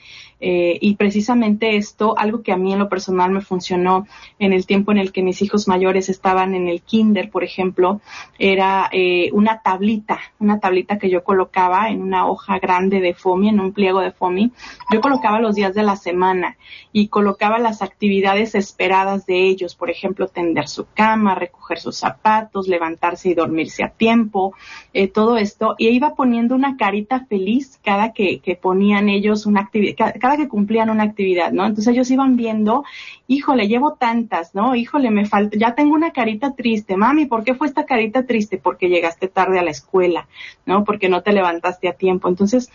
Eh, 0.45 0.77
y 0.81 0.95
precisamente 0.95 1.77
esto, 1.77 2.17
algo 2.17 2.43
que 2.43 2.51
a 2.51 2.57
mí 2.57 2.73
en 2.73 2.79
lo 2.79 2.89
personal 2.89 3.31
me 3.31 3.39
funcionó 3.39 4.05
en 4.39 4.51
el 4.51 4.65
tiempo 4.65 4.91
en 4.91 4.97
el 4.97 5.13
que 5.13 5.23
mis 5.23 5.41
hijos 5.41 5.69
mayores 5.69 6.09
estaban 6.09 6.53
en 6.53 6.67
el 6.67 6.81
kinder, 6.81 7.31
por 7.31 7.45
ejemplo, 7.45 8.01
era 8.37 8.89
eh, 8.91 9.29
una 9.31 9.61
tablita, 9.61 10.19
una 10.39 10.59
tablita 10.59 10.99
que 10.99 11.09
yo 11.09 11.23
colocaba 11.23 11.87
en 11.87 12.01
una 12.01 12.27
hoja 12.27 12.59
grande 12.59 12.99
de 12.99 13.13
FOMI, 13.13 13.49
en 13.49 13.61
un 13.61 13.71
pliego 13.71 14.01
de 14.01 14.11
FOMI. 14.11 14.51
Yo 14.91 14.99
colocaba 14.99 15.39
los 15.39 15.55
días 15.55 15.73
de 15.75 15.83
la 15.83 15.95
semana 15.95 16.57
y 16.91 17.07
colocaba 17.07 17.57
las 17.57 17.81
actividades 17.81 18.53
esperadas 18.53 19.25
de 19.25 19.45
ellos, 19.45 19.75
por 19.75 19.89
ejemplo, 19.89 20.27
tender 20.27 20.67
su 20.67 20.87
cama, 20.93 21.35
recoger 21.35 21.79
sus 21.79 21.95
zapatos, 21.95 22.67
levantarse 22.67 23.29
y 23.29 23.33
dormirse 23.33 23.81
a 23.81 23.91
tiempo, 23.91 24.53
eh, 24.93 25.07
todo 25.07 25.37
esto. 25.37 25.75
Y 25.77 25.87
iba 25.87 26.15
poniendo 26.15 26.53
una 26.53 26.75
carita 26.75 27.25
feliz 27.29 27.79
cada 27.81 28.11
que, 28.11 28.39
que 28.39 28.57
ponían 28.57 29.07
ellos 29.07 29.45
una 29.45 29.61
actividad, 29.61 30.13
cada 30.19 30.32
que 30.37 30.47
cumplían 30.47 30.89
una 30.89 31.03
actividad, 31.03 31.51
¿no? 31.51 31.65
Entonces 31.65 31.93
ellos 31.93 32.09
iban 32.11 32.35
viendo, 32.35 32.83
híjole, 33.27 33.67
llevo 33.67 33.93
tantas, 33.93 34.53
¿no? 34.55 34.75
Híjole, 34.75 35.11
me 35.11 35.25
falta, 35.25 35.57
ya 35.57 35.75
tengo 35.75 35.93
una 35.93 36.11
carita 36.11 36.53
triste, 36.53 36.97
mami, 36.97 37.25
¿por 37.25 37.43
qué 37.43 37.55
fue 37.55 37.67
esta 37.67 37.85
carita 37.85 38.25
triste? 38.25 38.57
Porque 38.57 38.89
llegaste 38.89 39.27
tarde 39.27 39.59
a 39.59 39.63
la 39.63 39.71
escuela, 39.71 40.27
¿no? 40.65 40.83
Porque 40.83 41.09
no 41.09 41.21
te 41.21 41.33
levantaste 41.33 41.87
a 41.87 41.93
tiempo. 41.93 42.27
Entonces, 42.27 42.71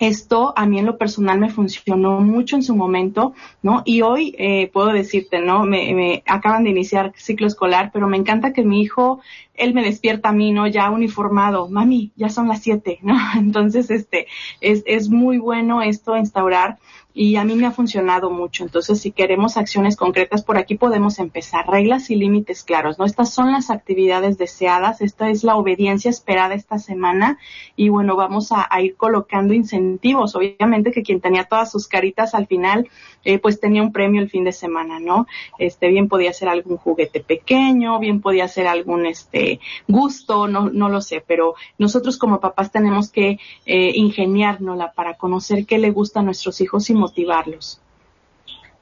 esto 0.00 0.52
a 0.56 0.66
mí 0.66 0.78
en 0.78 0.86
lo 0.86 0.98
personal 0.98 1.38
me 1.38 1.50
funcionó 1.50 2.20
mucho 2.20 2.56
en 2.56 2.62
su 2.62 2.76
momento, 2.76 3.34
¿no? 3.62 3.82
Y 3.84 4.02
hoy 4.02 4.34
eh, 4.38 4.70
puedo 4.72 4.88
decirte, 4.88 5.40
¿no? 5.40 5.64
Me, 5.64 5.94
me, 5.94 6.22
acaban 6.26 6.64
de 6.64 6.70
iniciar 6.70 7.12
ciclo 7.16 7.46
escolar, 7.46 7.90
pero 7.92 8.06
me 8.08 8.16
encanta 8.16 8.52
que 8.52 8.64
mi 8.64 8.82
hijo, 8.82 9.20
él 9.54 9.74
me 9.74 9.82
despierta 9.82 10.30
a 10.30 10.32
mí, 10.32 10.52
¿no? 10.52 10.66
Ya 10.66 10.90
uniformado, 10.90 11.68
mami, 11.68 12.12
ya 12.16 12.28
son 12.28 12.48
las 12.48 12.62
siete, 12.62 12.98
¿no? 13.02 13.16
Entonces, 13.36 13.90
este, 13.90 14.26
es, 14.60 14.82
es 14.86 15.08
muy 15.08 15.38
bueno 15.38 15.82
esto 15.82 16.16
instaurar 16.16 16.78
y 17.20 17.34
a 17.34 17.42
mí 17.42 17.56
me 17.56 17.66
ha 17.66 17.72
funcionado 17.72 18.30
mucho. 18.30 18.62
Entonces, 18.62 19.00
si 19.00 19.10
queremos 19.10 19.56
acciones 19.56 19.96
concretas, 19.96 20.44
por 20.44 20.56
aquí 20.56 20.76
podemos 20.76 21.18
empezar. 21.18 21.66
Reglas 21.66 22.10
y 22.10 22.14
límites 22.14 22.62
claros, 22.62 22.96
¿no? 22.96 23.04
Estas 23.04 23.34
son 23.34 23.50
las 23.50 23.70
actividades 23.70 24.38
deseadas, 24.38 25.00
esta 25.00 25.28
es 25.28 25.42
la 25.42 25.56
obediencia 25.56 26.12
esperada 26.12 26.54
esta 26.54 26.78
semana 26.78 27.40
y 27.74 27.88
bueno, 27.88 28.14
vamos 28.14 28.52
a, 28.52 28.68
ir 28.80 28.94
colocando 28.94 29.52
incentivos. 29.52 30.36
Obviamente 30.36 30.92
que 30.92 31.02
quien 31.02 31.20
tenía 31.20 31.42
todas 31.42 31.72
sus 31.72 31.88
caritas 31.88 32.36
al 32.36 32.46
final, 32.46 32.88
eh, 33.24 33.40
pues 33.40 33.58
tenía 33.58 33.82
un 33.82 33.90
premio 33.90 34.22
el 34.22 34.30
fin 34.30 34.44
de 34.44 34.52
semana, 34.52 35.00
¿no? 35.00 35.26
Este, 35.58 35.88
bien 35.88 36.06
podía 36.06 36.32
ser 36.32 36.48
algún 36.48 36.76
juguete 36.76 37.18
pequeño, 37.18 37.98
bien 37.98 38.20
podía 38.20 38.46
ser 38.46 38.68
algún, 38.68 39.06
este, 39.06 39.58
gusto, 39.88 40.46
no, 40.46 40.70
no 40.70 40.88
lo 40.88 41.00
sé, 41.00 41.24
pero 41.26 41.56
nosotros 41.78 42.16
como 42.16 42.38
papás 42.38 42.70
tenemos 42.70 43.10
que 43.10 43.40
eh, 43.66 43.90
ingeniárnosla 43.96 44.92
para 44.92 45.14
conocer 45.14 45.66
qué 45.66 45.78
le 45.78 45.90
gusta 45.90 46.20
a 46.20 46.22
nuestros 46.22 46.60
hijos 46.60 46.88
y 46.90 46.94
motivarlos. 47.08 47.80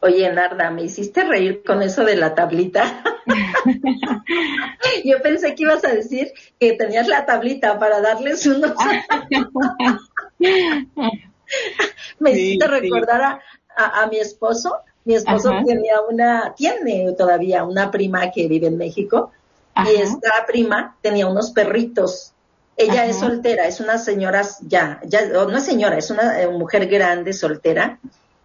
Oye, 0.01 0.31
Narda, 0.33 0.71
me 0.71 0.83
hiciste 0.85 1.25
reír 1.25 1.63
con 1.65 1.83
eso 1.83 2.05
de 2.05 2.17
la 2.17 2.35
tablita. 2.35 3.03
Yo 5.05 5.23
pensé 5.23 5.55
que 5.55 5.63
ibas 5.63 5.85
a 5.85 5.89
decir 5.89 6.33
que 6.61 6.75
tenías 6.75 7.09
la 7.09 7.25
tablita 7.25 7.79
para 7.79 8.01
darles 8.01 8.47
unos. 8.47 8.73
me 12.21 12.31
hiciste 12.31 12.67
recordar 12.67 13.41
a, 13.77 14.07
mi 14.07 14.19
esposo. 14.19 14.77
Mi 15.05 15.15
esposo 15.15 15.51
tenía 15.65 16.01
una, 16.03 16.55
tiene 16.55 17.13
todavía 17.17 17.65
una 17.65 17.91
prima 17.91 18.31
que 18.31 18.49
vive 18.49 18.67
en 18.67 18.77
México. 18.77 19.33
Y 19.87 20.01
esta 20.01 20.45
prima 20.47 20.97
tenía 21.01 21.27
unos 21.27 21.51
perritos. 21.53 22.33
Ella 22.77 23.07
es 23.07 23.19
soltera, 23.19 23.67
es 23.67 23.81
una 23.81 23.99
señora 23.99 24.43
ya, 24.61 25.01
ya, 25.05 25.27
no 25.27 25.57
es 25.57 25.65
señora, 25.65 25.97
es 25.97 26.11
una 26.11 26.41
eh, 26.41 26.49
mujer 26.49 26.87
grande, 26.87 27.33
soltera. 27.33 27.99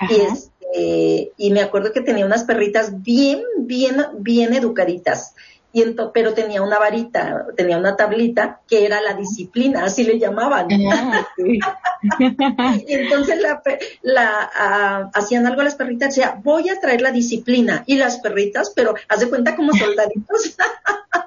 Y 0.09 0.15
este, 0.21 1.31
y 1.37 1.51
me 1.51 1.61
acuerdo 1.61 1.91
que 1.91 2.01
tenía 2.01 2.25
unas 2.25 2.45
perritas 2.45 3.03
bien, 3.03 3.43
bien, 3.57 3.97
bien 4.19 4.53
educaditas. 4.53 5.35
Y 5.73 5.84
pero 6.13 6.34
tenía 6.34 6.62
una 6.62 6.79
varita, 6.79 7.45
tenía 7.55 7.77
una 7.77 7.95
tablita 7.95 8.60
que 8.67 8.86
era 8.86 8.99
la 8.99 9.13
disciplina, 9.13 9.86
así 9.86 10.03
le 10.03 10.19
llamaban. 10.19 10.67
Ah, 10.91 11.27
y 12.86 12.93
entonces 12.93 13.39
la, 13.41 13.62
la 14.01 14.51
ah, 14.53 15.12
hacían 15.13 15.47
algo 15.47 15.62
a 15.62 15.63
las 15.63 15.75
perritas, 15.75 16.10
decía, 16.10 16.38
voy 16.43 16.67
a 16.67 16.79
traer 16.79 17.01
la 17.01 17.12
disciplina. 17.12 17.84
Y 17.86 17.95
las 17.95 18.19
perritas, 18.19 18.73
pero 18.75 18.95
haz 19.07 19.21
de 19.21 19.29
cuenta 19.29 19.55
como 19.55 19.71
soldaditos. 19.73 20.57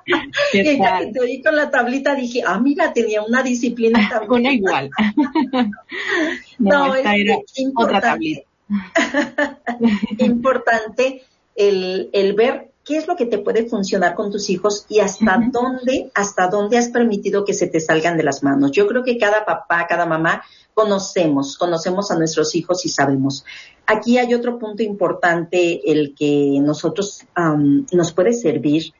y 0.53 0.61
ella 0.61 0.99
que 0.99 1.07
te 1.07 1.21
oí 1.21 1.43
con 1.43 1.57
la 1.57 1.71
tablita 1.71 2.15
dije, 2.15 2.43
ah, 2.47 2.61
mira, 2.61 2.93
tenía 2.93 3.23
una 3.23 3.43
disciplina 3.43 4.07
también. 4.11 4.41
Una 4.41 4.53
igual. 4.53 4.91
no, 6.59 6.95
esta 6.95 7.17
era 7.17 7.39
otra 7.77 8.01
tablita. 8.03 8.43
importante 10.19 11.23
el, 11.57 12.11
el 12.13 12.35
ver 12.35 12.74
qué 12.85 12.99
es 12.99 13.09
lo 13.09 13.17
que 13.17 13.27
te 13.27 13.39
puede 13.39 13.69
funcionar 13.69 14.15
con 14.15 14.31
tus 14.31 14.51
hijos 14.51 14.85
y 14.89 15.01
hasta 15.01 15.41
dónde, 15.51 16.11
hasta 16.15 16.49
dónde 16.49 16.77
has 16.77 16.89
permitido 16.89 17.45
que 17.45 17.55
se 17.55 17.67
te 17.67 17.81
salgan 17.81 18.17
de 18.17 18.25
las 18.25 18.43
manos. 18.43 18.73
Yo 18.73 18.87
creo 18.87 19.03
que 19.03 19.17
cada 19.19 19.45
papá, 19.45 19.87
cada 19.89 20.07
mamá 20.07 20.43
conocemos, 20.75 21.57
conocemos 21.57 22.11
a 22.11 22.17
nuestros 22.17 22.55
hijos 22.55 22.85
y 22.85 22.91
sabemos. 22.91 23.45
Aquí 23.87 24.19
hay 24.19 24.35
otro 24.35 24.59
punto 24.59 24.83
importante, 24.83 25.91
el 25.91 26.15
que 26.15 26.59
nosotros 26.61 27.25
nos 27.93 28.13
puede 28.13 28.33
servir, 28.35 28.93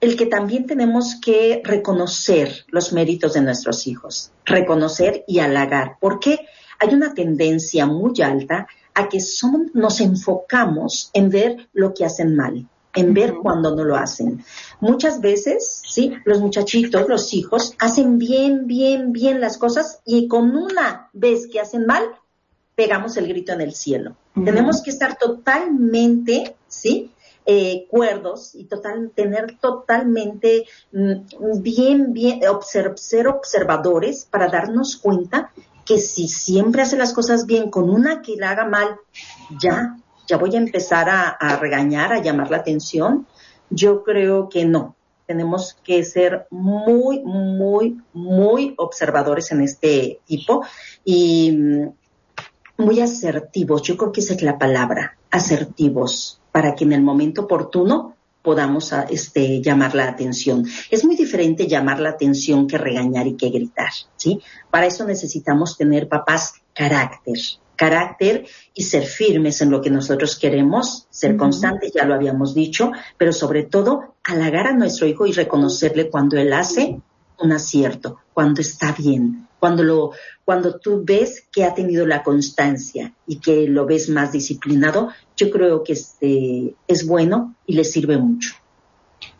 el 0.00 0.16
que 0.16 0.26
también 0.26 0.66
tenemos 0.66 1.16
que 1.22 1.62
reconocer 1.64 2.64
los 2.68 2.92
méritos 2.92 3.34
de 3.34 3.42
nuestros 3.42 3.86
hijos, 3.86 4.32
reconocer 4.44 5.24
y 5.26 5.38
halagar. 5.38 5.96
porque 6.00 6.40
Hay 6.80 6.92
una 6.92 7.14
tendencia 7.14 7.86
muy 7.86 8.20
alta 8.20 8.66
a 8.92 9.08
que 9.08 9.20
son, 9.20 9.70
nos 9.74 10.00
enfocamos 10.00 11.10
en 11.14 11.30
ver 11.30 11.68
lo 11.72 11.94
que 11.94 12.04
hacen 12.04 12.34
mal 12.36 12.68
en 12.94 13.14
ver 13.14 13.34
cuando 13.34 13.74
no 13.74 13.84
lo 13.84 13.96
hacen. 13.96 14.44
Muchas 14.80 15.20
veces, 15.20 15.82
sí, 15.86 16.12
los 16.24 16.40
muchachitos, 16.40 17.08
los 17.08 17.34
hijos, 17.34 17.74
hacen 17.78 18.18
bien, 18.18 18.66
bien, 18.66 19.12
bien 19.12 19.40
las 19.40 19.58
cosas 19.58 20.00
y 20.04 20.28
con 20.28 20.56
una 20.56 21.10
vez 21.12 21.48
que 21.50 21.60
hacen 21.60 21.86
mal, 21.86 22.04
pegamos 22.74 23.16
el 23.16 23.28
grito 23.28 23.52
en 23.52 23.60
el 23.60 23.74
cielo. 23.74 24.16
Tenemos 24.44 24.82
que 24.82 24.90
estar 24.90 25.16
totalmente, 25.16 26.56
sí, 26.66 27.12
eh, 27.46 27.86
cuerdos 27.88 28.54
y 28.54 28.64
total, 28.64 29.12
tener 29.14 29.58
totalmente 29.58 30.64
mm, 30.92 31.60
bien, 31.60 32.12
bien, 32.12 32.40
ser 32.62 33.28
observadores 33.28 34.26
para 34.28 34.48
darnos 34.48 34.96
cuenta 34.96 35.52
que 35.84 35.98
si 35.98 36.26
siempre 36.26 36.82
hace 36.82 36.96
las 36.96 37.12
cosas 37.12 37.46
bien 37.46 37.70
con 37.70 37.90
una 37.90 38.22
que 38.22 38.36
la 38.36 38.50
haga 38.50 38.64
mal, 38.64 38.96
ya 39.60 39.98
ya 40.26 40.36
voy 40.36 40.54
a 40.54 40.58
empezar 40.58 41.08
a, 41.08 41.56
regañar, 41.56 42.12
a 42.12 42.22
llamar 42.22 42.50
la 42.50 42.58
atención. 42.58 43.26
Yo 43.70 44.02
creo 44.02 44.48
que 44.48 44.64
no. 44.64 44.96
Tenemos 45.26 45.76
que 45.82 46.04
ser 46.04 46.46
muy, 46.50 47.20
muy, 47.20 48.00
muy 48.12 48.74
observadores 48.76 49.50
en 49.52 49.62
este 49.62 50.20
tipo 50.26 50.64
y 51.04 51.52
mm, 51.52 51.88
muy 52.78 53.00
asertivos. 53.00 53.82
Yo 53.82 53.96
creo 53.96 54.12
que 54.12 54.20
esa 54.20 54.34
es 54.34 54.42
la 54.42 54.58
palabra, 54.58 55.16
asertivos, 55.30 56.40
para 56.52 56.74
que 56.74 56.84
en 56.84 56.92
el 56.92 57.02
momento 57.02 57.42
oportuno 57.42 58.14
podamos 58.44 58.92
ah, 58.92 59.06
este, 59.08 59.62
llamar 59.62 59.94
la 59.94 60.06
atención. 60.06 60.66
Es 60.90 61.04
muy 61.04 61.16
diferente 61.16 61.66
llamar 61.66 61.98
la 61.98 62.10
atención 62.10 62.66
que 62.66 62.76
regañar 62.76 63.26
y 63.26 63.36
que 63.36 63.48
gritar, 63.48 63.90
¿sí? 64.16 64.40
Para 64.70 64.86
eso 64.86 65.06
necesitamos 65.06 65.78
tener 65.78 66.08
papás 66.08 66.52
carácter, 66.74 67.38
carácter 67.76 68.46
y 68.74 68.82
ser 68.82 69.04
firmes 69.04 69.60
en 69.60 69.70
lo 69.70 69.80
que 69.80 69.90
nosotros 69.90 70.38
queremos, 70.38 71.06
ser 71.10 71.36
constantes, 71.36 71.92
ya 71.94 72.04
lo 72.04 72.14
habíamos 72.14 72.54
dicho, 72.54 72.92
pero 73.18 73.32
sobre 73.32 73.64
todo 73.64 74.14
halagar 74.24 74.66
a 74.66 74.76
nuestro 74.76 75.06
hijo 75.06 75.26
y 75.26 75.32
reconocerle 75.32 76.10
cuando 76.10 76.36
él 76.38 76.52
hace 76.52 77.00
un 77.38 77.52
acierto, 77.52 78.18
cuando 78.32 78.60
está 78.60 78.92
bien, 78.92 79.48
cuando 79.58 79.82
lo, 79.82 80.12
cuando 80.44 80.78
tú 80.78 81.02
ves 81.04 81.46
que 81.50 81.64
ha 81.64 81.74
tenido 81.74 82.06
la 82.06 82.22
constancia 82.22 83.14
y 83.26 83.36
que 83.40 83.66
lo 83.66 83.86
ves 83.86 84.08
más 84.08 84.32
disciplinado, 84.32 85.08
yo 85.36 85.50
creo 85.50 85.82
que 85.82 85.94
este 85.94 86.74
es 86.86 87.06
bueno 87.06 87.54
y 87.66 87.74
le 87.74 87.84
sirve 87.84 88.18
mucho. 88.18 88.54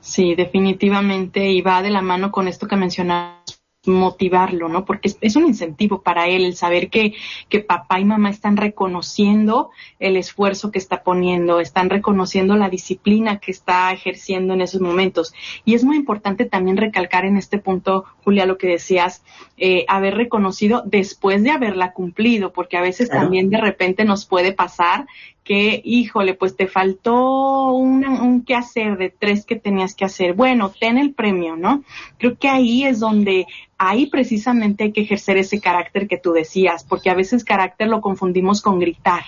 Sí, 0.01 0.35
definitivamente, 0.35 1.51
y 1.51 1.63
va 1.63 1.83
de 1.83 1.91
la 1.91 2.03
mano 2.03 2.31
con 2.31 2.49
esto 2.49 2.67
que 2.67 2.77
mencionaba 2.77 3.43
motivarlo, 3.87 4.69
¿no? 4.69 4.85
Porque 4.85 5.13
es, 5.21 5.37
un 5.37 5.47
incentivo 5.47 6.03
para 6.03 6.29
él 6.29 6.45
el 6.45 6.57
saber 6.57 6.91
que, 6.91 7.15
que 7.49 7.61
papá 7.61 8.01
y 8.01 8.05
mamá 8.05 8.31
están 8.31 8.57
reconociendo 8.57 9.71
el 9.99 10.17
esfuerzo 10.17 10.71
que 10.71 10.79
está 10.79 11.03
poniendo, 11.03 11.61
están 11.61 11.91
reconociendo 11.91 12.57
la 12.57 12.69
disciplina 12.69 13.39
que 13.39 13.51
está 13.51 13.93
ejerciendo 13.93 14.55
en 14.55 14.61
esos 14.61 14.81
momentos. 14.81 15.35
Y 15.65 15.75
es 15.75 15.85
muy 15.85 15.97
importante 15.97 16.45
también 16.45 16.77
recalcar 16.77 17.25
en 17.25 17.37
este 17.37 17.59
punto, 17.59 18.05
Julia, 18.25 18.47
lo 18.47 18.59
que 18.59 18.69
decías, 18.69 19.23
eh, 19.57 19.85
haber 19.89 20.15
reconocido 20.15 20.83
después 20.85 21.43
de 21.43 21.51
haberla 21.51 21.93
cumplido, 21.93 22.53
porque 22.53 22.77
a 22.77 22.83
veces 22.83 23.09
también 23.09 23.51
de 23.51 23.59
repente 23.59 24.05
nos 24.05 24.27
puede 24.27 24.53
pasar 24.53 25.07
que, 25.45 25.83
híjole, 25.85 26.35
pues 26.35 26.57
te 26.57 26.67
faltó 26.67 27.73
un, 27.73 28.05
un 28.05 28.45
qué 28.45 28.55
hacer 28.55 28.97
de 28.97 29.11
tres 29.11 29.45
que 29.45 29.57
tenías 29.57 29.95
que 29.95 30.07
hacer. 30.07 30.33
Bueno, 30.33 30.73
ten 30.79 30.97
el 30.97 31.13
premio, 31.13 31.55
¿no? 31.55 31.85
Creo 32.19 32.39
que 32.39 32.49
ahí 32.49 32.85
es 32.85 32.99
donde, 32.99 33.47
ahí 33.77 34.07
precisamente 34.07 34.85
hay 34.85 34.93
que 34.93 35.03
ejercer 35.03 35.37
ese 35.37 35.61
carácter 35.61 36.09
que 36.09 36.17
tú 36.17 36.33
decías, 36.33 36.85
porque 36.85 37.11
a 37.11 37.15
veces 37.15 37.45
carácter 37.45 37.89
lo 37.89 38.01
confundimos 38.01 38.63
con 38.63 38.79
gritar 38.81 39.23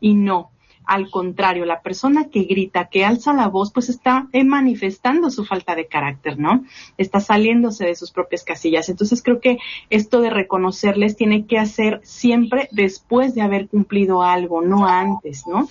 y 0.00 0.14
no. 0.14 0.50
Al 0.88 1.10
contrario, 1.10 1.66
la 1.66 1.82
persona 1.82 2.30
que 2.30 2.44
grita, 2.44 2.88
que 2.88 3.04
alza 3.04 3.34
la 3.34 3.48
voz, 3.48 3.70
pues 3.72 3.90
está 3.90 4.26
eh, 4.32 4.42
manifestando 4.42 5.30
su 5.30 5.44
falta 5.44 5.74
de 5.74 5.86
carácter, 5.86 6.38
¿no? 6.38 6.64
Está 6.96 7.20
saliéndose 7.20 7.84
de 7.84 7.94
sus 7.94 8.10
propias 8.10 8.42
casillas. 8.42 8.88
Entonces 8.88 9.22
creo 9.22 9.38
que 9.38 9.58
esto 9.90 10.22
de 10.22 10.30
reconocerles 10.30 11.14
tiene 11.14 11.44
que 11.44 11.58
hacer 11.58 12.00
siempre 12.04 12.70
después 12.72 13.34
de 13.34 13.42
haber 13.42 13.68
cumplido 13.68 14.22
algo, 14.22 14.62
no 14.62 14.86
antes, 14.86 15.44
¿no? 15.46 15.68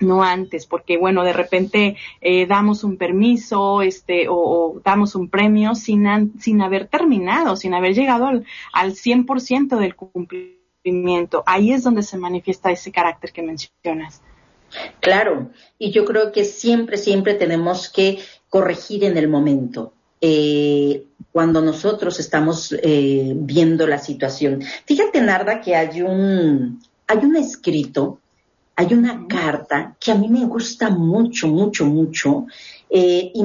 no 0.00 0.22
antes, 0.22 0.66
porque 0.66 0.98
bueno, 0.98 1.24
de 1.24 1.32
repente 1.32 1.96
eh, 2.20 2.46
damos 2.46 2.84
un 2.84 2.98
permiso, 2.98 3.80
este, 3.80 4.26
o, 4.28 4.80
damos 4.84 5.14
un 5.14 5.30
premio 5.30 5.74
sin, 5.74 6.38
sin 6.38 6.60
haber 6.60 6.88
terminado, 6.88 7.56
sin 7.56 7.72
haber 7.72 7.94
llegado 7.94 8.26
al, 8.26 8.44
al 8.74 8.92
100% 8.92 9.78
del 9.78 9.96
cumplimiento. 9.96 11.42
Ahí 11.46 11.72
es 11.72 11.82
donde 11.82 12.02
se 12.02 12.18
manifiesta 12.18 12.70
ese 12.70 12.92
carácter 12.92 13.32
que 13.32 13.42
mencionas. 13.42 14.22
Claro, 15.00 15.50
y 15.78 15.90
yo 15.90 16.04
creo 16.04 16.32
que 16.32 16.44
siempre, 16.44 16.96
siempre 16.96 17.34
tenemos 17.34 17.88
que 17.88 18.18
corregir 18.48 19.04
en 19.04 19.16
el 19.16 19.28
momento. 19.28 19.92
eh, 20.26 21.06
cuando 21.32 21.60
nosotros 21.60 22.18
estamos 22.18 22.72
eh, 22.82 23.32
viendo 23.36 23.86
la 23.86 23.98
situación. 23.98 24.62
Fíjate, 24.86 25.20
Narda, 25.20 25.60
que 25.60 25.76
hay 25.76 26.00
un, 26.00 26.80
hay 27.06 27.18
un 27.18 27.36
escrito, 27.36 28.20
hay 28.74 28.94
una 28.94 29.26
carta 29.28 29.96
que 30.00 30.12
a 30.12 30.14
mí 30.14 30.28
me 30.28 30.46
gusta 30.46 30.88
mucho, 30.88 31.48
mucho, 31.48 31.84
mucho, 31.84 32.46
eh, 32.88 33.32
y 33.34 33.44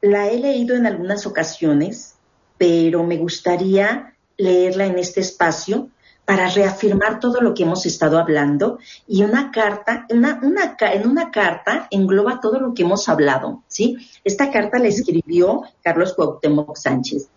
la 0.00 0.28
he 0.28 0.40
leído 0.40 0.74
en 0.74 0.86
algunas 0.86 1.24
ocasiones, 1.26 2.16
pero 2.58 3.04
me 3.04 3.18
gustaría 3.18 4.14
leerla 4.38 4.86
en 4.86 4.98
este 4.98 5.20
espacio 5.20 5.88
para 6.30 6.48
reafirmar 6.48 7.18
todo 7.18 7.40
lo 7.40 7.54
que 7.54 7.64
hemos 7.64 7.86
estado 7.86 8.16
hablando 8.16 8.78
y 9.08 9.24
una 9.24 9.50
carta, 9.50 10.06
una, 10.10 10.38
en 10.40 11.08
una 11.08 11.32
carta 11.32 11.88
engloba 11.90 12.38
todo 12.40 12.60
lo 12.60 12.72
que 12.72 12.82
hemos 12.82 13.08
hablado, 13.08 13.64
¿sí? 13.66 13.96
Esta 14.22 14.52
carta 14.52 14.78
la 14.78 14.86
escribió 14.86 15.62
Carlos 15.82 16.14
Cuauhtémoc 16.14 16.76
Sánchez. 16.76 17.28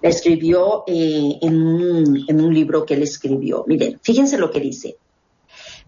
La 0.00 0.08
escribió 0.08 0.84
eh, 0.86 1.38
en, 1.42 1.60
un, 1.60 2.24
en 2.28 2.40
un 2.40 2.54
libro 2.54 2.86
que 2.86 2.94
él 2.94 3.02
escribió. 3.02 3.64
Miren, 3.66 3.98
fíjense 4.00 4.38
lo 4.38 4.52
que 4.52 4.60
dice. 4.60 4.96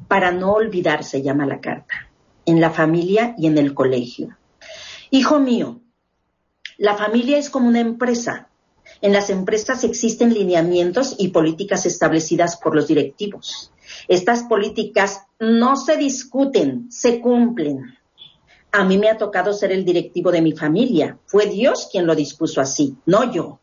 Para 0.09 0.33
no 0.33 0.55
olvidar 0.55 1.05
se 1.05 1.23
llama 1.23 1.47
la 1.47 1.61
carta, 1.61 2.11
en 2.47 2.61
la 2.61 2.71
familia 2.71 3.37
y 3.38 3.47
en 3.47 3.59
el 3.59 3.75
colegio. 3.75 4.37
Hijo 5.12 5.38
mío, 5.38 5.79
la 6.79 6.97
familia 6.97 7.38
es 7.38 7.49
como 7.49 7.69
una 7.69 7.79
empresa 7.79 8.49
en 9.03 9.12
las 9.12 9.31
empresas 9.31 9.83
existen 9.83 10.33
lineamientos 10.33 11.17
y 11.19 11.29
políticas 11.29 11.87
establecidas 11.87 12.57
por 12.57 12.75
los 12.75 12.87
directivos. 12.87 13.73
Estas 14.07 14.45
políticas 14.45 15.23
no 15.41 15.75
se 15.75 15.97
discuten, 15.97 16.91
se 16.91 17.21
cumplen. 17.21 17.99
A 18.71 18.85
mí 18.85 18.97
me 18.99 19.11
ha 19.11 19.19
tocado 19.19 19.53
ser 19.53 19.73
el 19.73 19.85
directivo 19.85 20.31
de 20.31 20.41
mi 20.41 20.53
familia. 20.53 21.19
Fue 21.27 21.47
Dios 21.47 21.88
quien 21.91 22.07
lo 22.07 22.15
dispuso 22.15 22.61
así, 22.61 22.97
no 23.05 23.31
yo. 23.31 23.59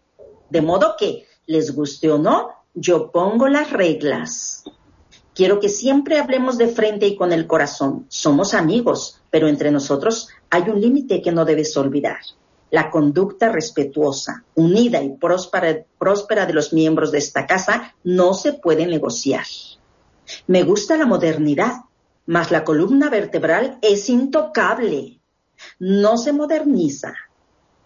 De 0.49 0.62
modo 0.62 0.95
que, 0.99 1.25
les 1.47 1.73
guste 1.73 2.12
o 2.12 2.19
no, 2.19 2.49
yo 2.75 3.10
pongo 3.10 3.47
las 3.47 3.71
reglas. 3.71 4.65
Quiero 5.34 5.62
que 5.62 5.69
siempre 5.69 6.19
hablemos 6.19 6.58
de 6.58 6.67
frente 6.67 7.08
y 7.08 7.15
con 7.15 7.32
el 7.32 7.47
corazón. 7.47 8.06
Somos 8.10 8.54
amigos, 8.54 9.21
pero 9.32 9.47
entre 9.47 9.71
nosotros 9.71 10.28
hay 10.49 10.63
un 10.63 10.82
límite 10.82 11.21
que 11.21 11.32
no 11.32 11.45
debes 11.45 11.75
olvidar 11.78 12.19
la 12.71 12.91
conducta 12.91 13.49
respetuosa, 13.49 14.43
unida 14.55 15.01
y 15.01 15.15
próspera, 15.17 16.45
de 16.45 16.53
los 16.53 16.73
miembros 16.73 17.12
de 17.12 17.17
esta 17.17 17.45
casa 17.47 17.95
no 18.03 18.34
se 18.34 18.53
puede 18.53 18.86
negociar. 18.86 19.45
Me 20.47 20.63
gusta 20.63 20.97
la 20.97 21.05
modernidad, 21.05 21.73
mas 22.25 22.51
la 22.51 22.63
columna 22.63 23.10
vertebral 23.10 23.79
es 23.82 24.10
intocable. 24.10 25.19
No 25.79 26.17
se 26.17 26.32
moderniza. 26.32 27.15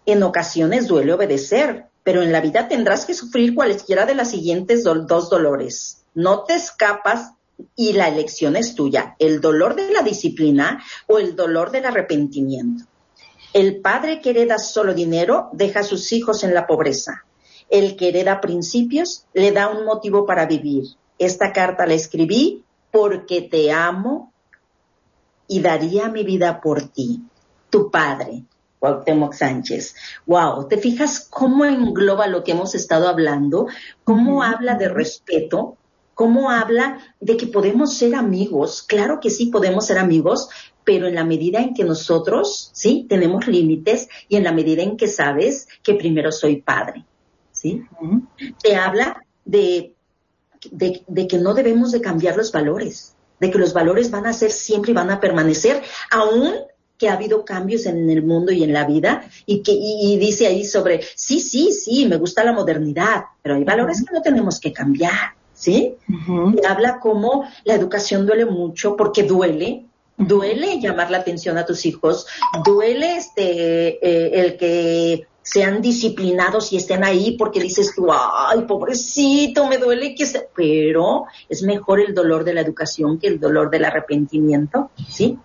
En 0.06 0.22
ocasiones 0.22 0.86
duele 0.86 1.14
obedecer, 1.14 1.86
pero 2.02 2.22
en 2.22 2.30
la 2.30 2.42
vida 2.42 2.68
tendrás 2.68 3.06
que 3.06 3.14
sufrir 3.14 3.54
cualesquiera 3.54 4.04
de 4.04 4.14
las 4.14 4.30
siguientes 4.30 4.84
dos 4.84 5.30
dolores. 5.30 6.04
No 6.14 6.44
te 6.44 6.54
escapas 6.54 7.32
y 7.74 7.94
la 7.94 8.08
elección 8.08 8.56
es 8.56 8.74
tuya, 8.74 9.16
el 9.18 9.40
dolor 9.40 9.74
de 9.74 9.90
la 9.90 10.02
disciplina 10.02 10.82
o 11.06 11.18
el 11.18 11.34
dolor 11.34 11.70
del 11.70 11.86
arrepentimiento. 11.86 12.84
El 13.54 13.80
padre 13.80 14.20
que 14.20 14.30
hereda 14.30 14.58
solo 14.58 14.94
dinero 14.94 15.48
deja 15.52 15.80
a 15.80 15.84
sus 15.84 16.12
hijos 16.12 16.42
en 16.42 16.54
la 16.54 16.66
pobreza. 16.66 17.24
El 17.70 17.94
que 17.94 18.08
hereda 18.08 18.40
principios 18.40 19.26
le 19.32 19.52
da 19.52 19.68
un 19.68 19.84
motivo 19.84 20.26
para 20.26 20.44
vivir. 20.44 20.84
Esta 21.20 21.52
carta 21.52 21.86
la 21.86 21.94
escribí 21.94 22.64
porque 22.90 23.42
te 23.42 23.70
amo 23.70 24.32
y 25.46 25.60
daría 25.60 26.08
mi 26.08 26.24
vida 26.24 26.60
por 26.60 26.88
ti. 26.88 27.22
Tu 27.70 27.92
padre, 27.92 28.42
Cuauhtémoc 28.80 29.32
Sánchez. 29.34 29.94
Wow, 30.26 30.66
¿te 30.66 30.76
fijas 30.76 31.20
cómo 31.30 31.64
engloba 31.64 32.26
lo 32.26 32.42
que 32.42 32.52
hemos 32.52 32.74
estado 32.74 33.06
hablando? 33.06 33.68
¿Cómo 34.02 34.42
habla 34.42 34.74
de 34.74 34.88
respeto? 34.88 35.76
¿Cómo 36.14 36.50
habla 36.50 36.98
de 37.20 37.36
que 37.36 37.46
podemos 37.46 37.94
ser 37.94 38.14
amigos? 38.14 38.82
Claro 38.82 39.18
que 39.20 39.30
sí 39.30 39.46
podemos 39.46 39.86
ser 39.86 39.98
amigos, 39.98 40.48
pero 40.84 41.06
en 41.06 41.14
la 41.14 41.24
medida 41.24 41.60
en 41.60 41.74
que 41.74 41.84
nosotros, 41.84 42.70
¿sí? 42.72 43.06
Tenemos 43.08 43.46
límites 43.46 44.08
y 44.28 44.36
en 44.36 44.44
la 44.44 44.52
medida 44.52 44.82
en 44.82 44.96
que 44.96 45.08
sabes 45.08 45.66
que 45.82 45.94
primero 45.94 46.30
soy 46.30 46.62
padre, 46.62 47.04
¿sí? 47.50 47.82
Te 48.62 48.76
habla 48.76 49.22
de, 49.44 49.94
de, 50.70 51.26
que 51.26 51.38
no 51.38 51.54
debemos 51.54 51.90
de 51.90 52.00
cambiar 52.00 52.36
los 52.36 52.52
valores, 52.52 53.16
de 53.40 53.50
que 53.50 53.58
los 53.58 53.72
valores 53.72 54.10
van 54.10 54.26
a 54.26 54.32
ser 54.32 54.50
siempre 54.50 54.92
y 54.92 54.94
van 54.94 55.10
a 55.10 55.20
permanecer, 55.20 55.82
aún 56.10 56.52
que 56.98 57.08
ha 57.08 57.14
habido 57.14 57.44
cambios 57.44 57.86
en 57.86 58.08
el 58.08 58.22
mundo 58.22 58.52
y 58.52 58.62
en 58.62 58.72
la 58.72 58.84
vida 58.84 59.28
y 59.46 59.62
que 59.62 59.72
y, 59.72 60.16
dice 60.18 60.46
ahí 60.46 60.64
sobre, 60.64 61.02
sí, 61.16 61.40
sí, 61.40 61.72
sí, 61.72 62.06
me 62.06 62.16
gusta 62.16 62.44
la 62.44 62.52
modernidad, 62.52 63.24
pero 63.42 63.56
hay 63.56 63.64
valores 63.64 64.04
que 64.04 64.14
no 64.14 64.22
tenemos 64.22 64.60
que 64.60 64.72
cambiar, 64.72 65.34
¿sí? 65.54 65.94
Habla 66.68 67.00
como 67.00 67.44
la 67.64 67.74
educación 67.74 68.26
duele 68.26 68.44
mucho 68.44 68.96
porque 68.96 69.22
duele, 69.22 69.86
duele 70.18 70.80
llamar 70.80 71.10
la 71.10 71.18
atención 71.18 71.56
a 71.56 71.64
tus 71.64 71.86
hijos, 71.86 72.26
duele 72.64 73.16
este 73.16 74.06
eh, 74.06 74.40
el 74.40 74.56
que 74.56 75.26
sean 75.44 75.82
disciplinados 75.82 76.72
y 76.72 76.78
estén 76.78 77.04
ahí 77.04 77.36
porque 77.36 77.60
dices 77.60 77.92
tú, 77.94 78.08
ay, 78.10 78.62
pobrecito, 78.62 79.68
me 79.68 79.76
duele 79.76 80.14
que 80.14 80.24
se... 80.24 80.48
Pero 80.56 81.24
es 81.50 81.62
mejor 81.62 82.00
el 82.00 82.14
dolor 82.14 82.44
de 82.44 82.54
la 82.54 82.62
educación 82.62 83.18
que 83.18 83.28
el 83.28 83.38
dolor 83.38 83.70
del 83.70 83.84
arrepentimiento, 83.84 84.90
¿sí? 85.06 85.38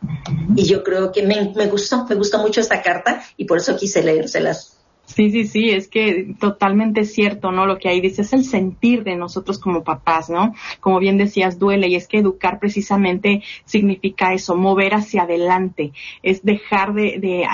Y 0.55 0.63
yo 0.63 0.83
creo 0.83 1.11
que 1.11 1.23
me, 1.23 1.53
me 1.53 1.67
gustó, 1.67 2.05
me 2.07 2.15
gustó 2.15 2.39
mucho 2.39 2.61
esta 2.61 2.81
carta 2.81 3.21
y 3.35 3.43
por 3.43 3.57
eso 3.57 3.75
quise 3.75 4.01
leérselas. 4.01 4.78
Sí, 5.15 5.31
sí, 5.31 5.45
sí, 5.45 5.71
es 5.71 5.87
que 5.87 6.35
totalmente 6.39 7.03
cierto, 7.03 7.51
¿no? 7.51 7.65
Lo 7.65 7.79
que 7.79 7.89
ahí 7.89 7.99
dice 7.99 8.21
es 8.21 8.31
el 8.31 8.43
sentir 8.43 9.03
de 9.03 9.15
nosotros 9.15 9.57
como 9.57 9.83
papás, 9.83 10.29
¿no? 10.29 10.53
Como 10.79 10.99
bien 10.99 11.17
decías, 11.17 11.57
duele 11.57 11.87
y 11.87 11.95
es 11.95 12.07
que 12.07 12.19
educar 12.19 12.59
precisamente 12.59 13.41
significa 13.65 14.33
eso, 14.33 14.55
mover 14.55 14.93
hacia 14.93 15.23
adelante, 15.23 15.93
es 16.21 16.43
dejar 16.43 16.93
de, 16.93 17.17
de 17.19 17.45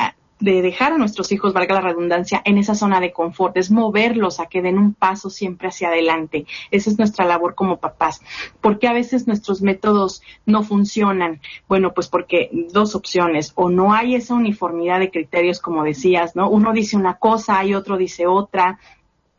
de 0.45 0.61
dejar 0.61 0.93
a 0.93 0.97
nuestros 0.99 1.31
hijos, 1.31 1.53
valga 1.53 1.73
la 1.73 1.81
redundancia, 1.81 2.39
en 2.45 2.59
esa 2.59 2.75
zona 2.75 2.99
de 2.99 3.11
confort, 3.11 3.57
es 3.57 3.71
moverlos 3.71 4.39
a 4.39 4.45
que 4.45 4.61
den 4.61 4.77
un 4.77 4.93
paso 4.93 5.31
siempre 5.31 5.69
hacia 5.69 5.87
adelante. 5.87 6.45
Esa 6.69 6.91
es 6.91 6.99
nuestra 6.99 7.25
labor 7.25 7.55
como 7.55 7.79
papás. 7.79 8.21
¿Por 8.61 8.77
qué 8.77 8.87
a 8.87 8.93
veces 8.93 9.25
nuestros 9.25 9.63
métodos 9.63 10.21
no 10.45 10.61
funcionan? 10.61 11.41
Bueno, 11.67 11.95
pues 11.95 12.09
porque 12.09 12.51
dos 12.71 12.93
opciones, 12.93 13.53
o 13.55 13.69
no 13.69 13.91
hay 13.91 14.13
esa 14.13 14.35
uniformidad 14.35 14.99
de 14.99 15.09
criterios 15.09 15.59
como 15.59 15.83
decías, 15.83 16.35
¿no? 16.35 16.47
Uno 16.47 16.73
dice 16.73 16.95
una 16.95 17.15
cosa 17.15 17.65
y 17.65 17.73
otro 17.73 17.97
dice 17.97 18.27
otra, 18.27 18.77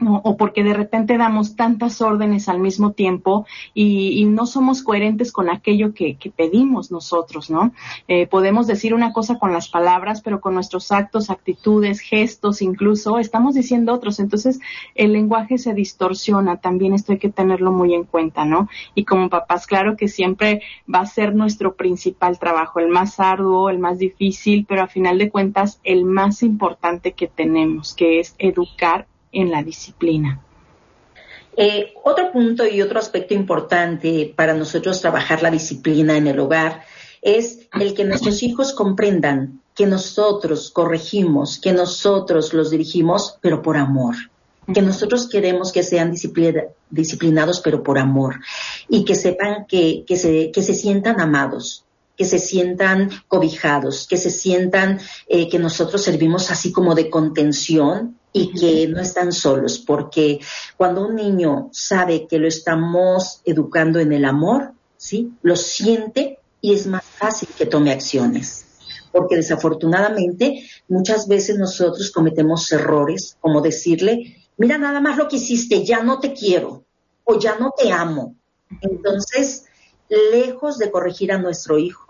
o 0.05 0.37
porque 0.37 0.63
de 0.63 0.75
repente 0.75 1.17
damos 1.17 1.57
tantas 1.57 2.03
órdenes 2.03 2.51
al 2.51 2.59
mismo 2.59 2.93
tiempo 2.93 3.47
y, 3.73 4.27
no 4.27 4.45
somos 4.45 4.83
coherentes 4.83 5.33
con 5.33 5.49
aquello 5.49 5.95
que, 5.95 6.19
pedimos 6.37 6.91
nosotros, 6.91 7.49
¿no? 7.49 7.73
Eh, 8.09 8.27
podemos 8.27 8.67
decir 8.67 8.93
una 8.93 9.13
cosa 9.13 9.39
con 9.39 9.53
las 9.53 9.69
palabras, 9.69 10.21
pero 10.21 10.41
con 10.41 10.53
nuestros 10.55 10.93
actos, 10.93 11.31
actitudes, 11.31 12.01
gestos, 12.01 12.61
incluso 12.61 13.19
estamos 13.19 13.55
diciendo 13.55 13.95
otros. 13.95 14.19
Entonces 14.19 14.59
el 14.95 15.13
lenguaje 15.13 15.57
se 15.57 15.73
distorsiona. 15.73 16.61
También 16.61 16.93
esto 16.93 17.13
hay 17.13 17.19
que 17.19 17.31
tenerlo 17.31 17.73
muy 17.73 17.95
en 17.95 18.05
cuenta, 18.05 18.45
¿no? 18.45 18.69
Y 18.95 19.05
como 19.05 19.31
papás, 19.31 19.67
claro 19.67 19.97
que 19.97 20.09
siempre 20.09 20.61
va 20.93 21.01
a 21.01 21.07
ser 21.07 21.35
nuestro 21.35 21.75
principal 21.77 22.39
trabajo, 22.39 22.81
el 22.81 22.89
más 22.89 23.19
arduo, 23.21 23.71
el 23.71 23.79
más 23.79 23.99
difícil, 23.99 24.67
pero 24.69 24.83
a 24.83 24.89
final 24.89 25.17
de 25.17 25.31
cuentas 25.31 25.81
el 25.85 26.05
más 26.05 26.43
importante 26.43 27.13
que 27.13 27.29
tenemos, 27.29 27.95
que 27.95 28.21
es 28.21 28.35
educar 28.39 29.07
en 29.33 29.51
la 29.51 29.63
disciplina. 29.63 30.41
Eh, 31.57 31.95
otro 32.05 32.33
punto 32.33 32.67
y 32.67 32.83
otro 32.83 32.99
aspecto 32.99 33.33
importante 33.33 34.33
para 34.37 34.53
nosotros 34.53 35.01
trabajar 35.01 35.43
la 35.43 35.51
disciplina 35.51 36.17
en 36.17 36.27
el 36.27 36.39
hogar 36.39 36.83
es 37.23 37.61
el 37.81 37.95
que 37.95 38.05
nuestros 38.05 38.43
hijos 38.43 38.75
comprendan 38.75 39.61
que 39.75 39.87
nosotros 39.87 40.71
corregimos, 40.71 41.59
que 41.59 41.73
nosotros 41.73 42.53
los 42.53 42.71
dirigimos, 42.71 43.39
pero 43.41 43.63
por 43.63 43.77
amor. 43.77 44.17
Que 44.73 44.83
nosotros 44.83 45.29
queremos 45.29 45.71
que 45.71 45.83
sean 45.83 46.13
disciplinados, 46.91 47.61
pero 47.61 47.83
por 47.83 47.99
amor, 47.99 48.41
y 48.89 49.05
que 49.05 49.15
sepan 49.15 49.67
que, 49.67 50.05
que, 50.07 50.17
se, 50.17 50.51
que 50.51 50.63
se 50.63 50.75
sientan 50.75 51.21
amados, 51.21 51.85
que 52.17 52.25
se 52.25 52.39
sientan 52.39 53.11
cobijados, 53.29 54.07
que 54.09 54.17
se 54.17 54.31
sientan 54.31 54.99
eh, 55.29 55.49
que 55.49 55.59
nosotros 55.59 56.03
servimos 56.03 56.51
así 56.51 56.73
como 56.73 56.95
de 56.95 57.11
contención 57.11 58.19
y 58.37 58.53
que 58.53 58.87
no 58.89 59.01
están 59.01 59.33
solos, 59.33 59.79
porque 59.79 60.41
cuando 60.77 61.07
un 61.07 61.15
niño 61.17 61.71
sabe 61.73 62.27
que 62.27 62.39
lo 62.39 62.47
estamos 62.47 63.41
educando 63.47 63.99
en 63.99 64.13
el 64.13 64.27
amor, 64.27 64.73
¿sí? 64.99 65.33
Lo 65.41 65.57
siente 65.57 66.39
y 66.61 66.75
es 66.75 66.87
más 66.87 67.03
fácil 67.03 67.49
que 67.57 67.65
tome 67.65 67.93
acciones. 67.93 68.67
Porque 69.11 69.37
desafortunadamente 69.37 70.69
muchas 70.87 71.27
veces 71.27 71.57
nosotros 71.57 72.11
cometemos 72.11 72.71
errores, 72.73 73.39
como 73.41 73.63
decirle, 73.63 74.37
mira 74.59 74.77
nada 74.77 75.01
más 75.01 75.17
lo 75.17 75.29
que 75.29 75.37
hiciste, 75.37 75.83
ya 75.83 76.03
no 76.03 76.21
te 76.21 76.35
quiero 76.35 76.85
o 77.25 77.39
ya 77.39 77.57
no 77.59 77.73
te 77.75 77.91
amo. 77.91 78.37
Entonces, 78.83 79.65
lejos 80.11 80.77
de 80.77 80.91
corregir 80.91 81.33
a 81.33 81.39
nuestro 81.39 81.79
hijo, 81.79 82.06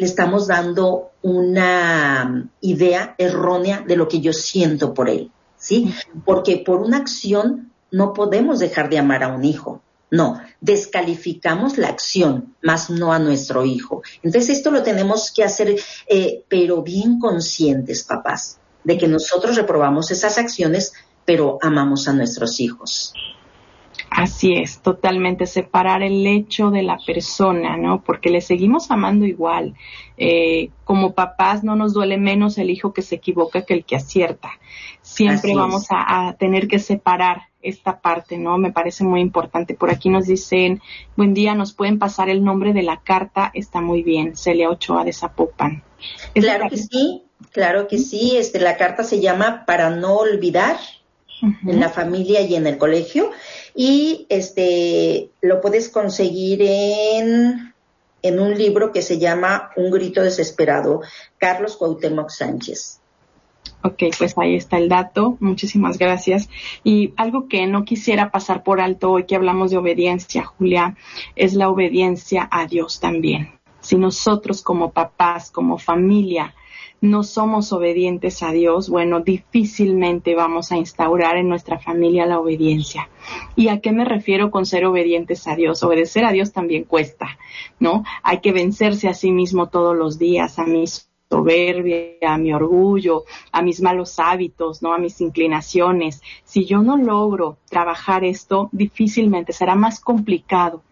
le 0.00 0.06
estamos 0.06 0.46
dando 0.46 1.10
una 1.20 2.48
idea 2.62 3.14
errónea 3.18 3.84
de 3.86 3.96
lo 3.96 4.08
que 4.08 4.20
yo 4.20 4.32
siento 4.32 4.94
por 4.94 5.10
él, 5.10 5.30
¿sí? 5.58 5.94
Porque 6.24 6.56
por 6.56 6.80
una 6.80 6.96
acción 6.96 7.70
no 7.90 8.14
podemos 8.14 8.60
dejar 8.60 8.88
de 8.88 8.98
amar 8.98 9.22
a 9.22 9.28
un 9.28 9.44
hijo. 9.44 9.82
No, 10.10 10.40
descalificamos 10.62 11.76
la 11.76 11.88
acción, 11.88 12.56
más 12.62 12.88
no 12.88 13.12
a 13.12 13.18
nuestro 13.18 13.66
hijo. 13.66 14.02
Entonces 14.22 14.56
esto 14.56 14.70
lo 14.70 14.82
tenemos 14.82 15.30
que 15.36 15.44
hacer, 15.44 15.76
eh, 16.06 16.44
pero 16.48 16.80
bien 16.80 17.18
conscientes, 17.18 18.02
papás, 18.02 18.58
de 18.82 18.96
que 18.96 19.06
nosotros 19.06 19.54
reprobamos 19.54 20.10
esas 20.10 20.38
acciones, 20.38 20.94
pero 21.26 21.58
amamos 21.60 22.08
a 22.08 22.14
nuestros 22.14 22.58
hijos. 22.58 23.12
Así 24.10 24.54
es, 24.54 24.80
totalmente 24.82 25.46
separar 25.46 26.02
el 26.02 26.26
hecho 26.26 26.72
de 26.72 26.82
la 26.82 26.98
persona, 27.06 27.76
¿no? 27.76 28.02
Porque 28.02 28.28
le 28.28 28.40
seguimos 28.40 28.90
amando 28.90 29.24
igual. 29.24 29.74
Eh, 30.18 30.70
como 30.84 31.14
papás 31.14 31.62
no 31.62 31.76
nos 31.76 31.94
duele 31.94 32.18
menos 32.18 32.58
el 32.58 32.70
hijo 32.70 32.92
que 32.92 33.02
se 33.02 33.14
equivoca 33.14 33.64
que 33.64 33.72
el 33.72 33.84
que 33.84 33.94
acierta. 33.94 34.50
Siempre 35.00 35.54
vamos 35.54 35.86
a, 35.90 36.34
tener 36.40 36.66
que 36.66 36.80
separar 36.80 37.42
esta 37.62 38.00
parte, 38.00 38.36
¿no? 38.36 38.58
Me 38.58 38.72
parece 38.72 39.04
muy 39.04 39.20
importante. 39.20 39.74
Por 39.74 39.90
aquí 39.90 40.10
nos 40.10 40.26
dicen, 40.26 40.82
buen 41.16 41.32
día, 41.32 41.54
nos 41.54 41.72
pueden 41.72 42.00
pasar 42.00 42.28
el 42.28 42.42
nombre 42.42 42.72
de 42.72 42.82
la 42.82 43.00
carta, 43.02 43.52
está 43.54 43.80
muy 43.80 44.02
bien, 44.02 44.36
Celia 44.36 44.70
Ochoa 44.70 45.04
de 45.04 45.12
Zapopan. 45.12 45.84
Claro 46.34 46.68
que 46.68 46.76
sí, 46.78 47.22
claro 47.52 47.86
que 47.86 47.98
sí. 47.98 48.36
Este, 48.36 48.58
la 48.58 48.76
carta 48.76 49.04
se 49.04 49.20
llama 49.20 49.64
Para 49.66 49.90
no 49.90 50.16
olvidar 50.16 50.78
en 51.42 51.80
la 51.80 51.88
familia 51.88 52.40
y 52.42 52.54
en 52.54 52.66
el 52.66 52.78
colegio 52.78 53.30
y 53.74 54.26
este 54.28 55.30
lo 55.40 55.60
puedes 55.60 55.88
conseguir 55.88 56.62
en, 56.62 57.74
en 58.22 58.40
un 58.40 58.56
libro 58.56 58.92
que 58.92 59.02
se 59.02 59.18
llama 59.18 59.70
Un 59.76 59.90
grito 59.90 60.22
desesperado, 60.22 61.02
Carlos 61.38 61.76
Cuauhtémoc 61.76 62.30
Sánchez. 62.30 63.00
Ok, 63.82 64.02
pues 64.18 64.36
ahí 64.36 64.56
está 64.56 64.76
el 64.76 64.90
dato. 64.90 65.38
Muchísimas 65.40 65.96
gracias. 65.96 66.50
Y 66.84 67.14
algo 67.16 67.48
que 67.48 67.66
no 67.66 67.84
quisiera 67.84 68.30
pasar 68.30 68.62
por 68.62 68.80
alto 68.80 69.10
hoy 69.10 69.24
que 69.24 69.36
hablamos 69.36 69.70
de 69.70 69.78
obediencia, 69.78 70.44
Julia, 70.44 70.96
es 71.34 71.54
la 71.54 71.70
obediencia 71.70 72.46
a 72.50 72.66
Dios 72.66 73.00
también. 73.00 73.58
Si 73.80 73.96
nosotros 73.96 74.60
como 74.60 74.92
papás, 74.92 75.50
como 75.50 75.78
familia, 75.78 76.54
no 77.00 77.22
somos 77.22 77.72
obedientes 77.72 78.42
a 78.42 78.52
Dios, 78.52 78.88
bueno, 78.90 79.20
difícilmente 79.20 80.34
vamos 80.34 80.70
a 80.70 80.76
instaurar 80.76 81.36
en 81.36 81.48
nuestra 81.48 81.78
familia 81.78 82.26
la 82.26 82.38
obediencia. 82.38 83.08
¿Y 83.56 83.68
a 83.68 83.80
qué 83.80 83.92
me 83.92 84.04
refiero 84.04 84.50
con 84.50 84.66
ser 84.66 84.84
obedientes 84.84 85.46
a 85.46 85.56
Dios? 85.56 85.82
Obedecer 85.82 86.24
a 86.24 86.32
Dios 86.32 86.52
también 86.52 86.84
cuesta, 86.84 87.38
¿no? 87.78 88.04
Hay 88.22 88.40
que 88.40 88.52
vencerse 88.52 89.08
a 89.08 89.14
sí 89.14 89.32
mismo 89.32 89.68
todos 89.68 89.96
los 89.96 90.18
días, 90.18 90.58
a 90.58 90.64
mi 90.64 90.84
soberbia, 91.30 92.16
a 92.26 92.36
mi 92.36 92.52
orgullo, 92.52 93.24
a 93.52 93.62
mis 93.62 93.80
malos 93.80 94.18
hábitos, 94.18 94.82
¿no? 94.82 94.92
A 94.92 94.98
mis 94.98 95.20
inclinaciones. 95.20 96.20
Si 96.44 96.66
yo 96.66 96.82
no 96.82 96.96
logro 96.96 97.56
trabajar 97.70 98.24
esto, 98.24 98.68
difícilmente 98.72 99.52
será 99.52 99.74
más 99.74 100.00
complicado 100.00 100.82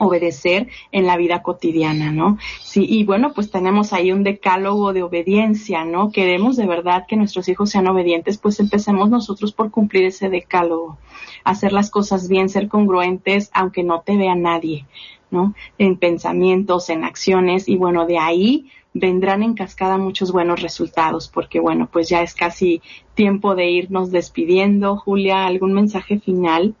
obedecer 0.00 0.68
en 0.92 1.06
la 1.06 1.16
vida 1.16 1.42
cotidiana, 1.42 2.10
¿no? 2.10 2.38
Sí, 2.60 2.86
y 2.88 3.04
bueno, 3.04 3.32
pues 3.34 3.50
tenemos 3.50 3.92
ahí 3.92 4.10
un 4.12 4.24
decálogo 4.24 4.92
de 4.92 5.02
obediencia, 5.02 5.84
¿no? 5.84 6.10
Queremos 6.10 6.56
de 6.56 6.66
verdad 6.66 7.04
que 7.06 7.16
nuestros 7.16 7.48
hijos 7.48 7.70
sean 7.70 7.86
obedientes, 7.86 8.38
pues 8.38 8.58
empecemos 8.60 9.10
nosotros 9.10 9.52
por 9.52 9.70
cumplir 9.70 10.06
ese 10.06 10.30
decálogo, 10.30 10.98
hacer 11.44 11.72
las 11.72 11.90
cosas 11.90 12.28
bien, 12.28 12.48
ser 12.48 12.68
congruentes, 12.68 13.50
aunque 13.52 13.82
no 13.82 14.00
te 14.00 14.16
vea 14.16 14.34
nadie, 14.34 14.86
¿no? 15.30 15.54
En 15.78 15.96
pensamientos, 15.96 16.88
en 16.88 17.04
acciones, 17.04 17.68
y 17.68 17.76
bueno, 17.76 18.06
de 18.06 18.18
ahí 18.18 18.70
vendrán 18.94 19.42
en 19.42 19.54
cascada 19.54 19.98
muchos 19.98 20.32
buenos 20.32 20.62
resultados, 20.62 21.28
porque 21.28 21.60
bueno, 21.60 21.88
pues 21.92 22.08
ya 22.08 22.22
es 22.22 22.34
casi 22.34 22.82
tiempo 23.14 23.54
de 23.54 23.70
irnos 23.70 24.10
despidiendo. 24.10 24.96
Julia, 24.96 25.46
¿algún 25.46 25.74
mensaje 25.74 26.18
final? 26.18 26.74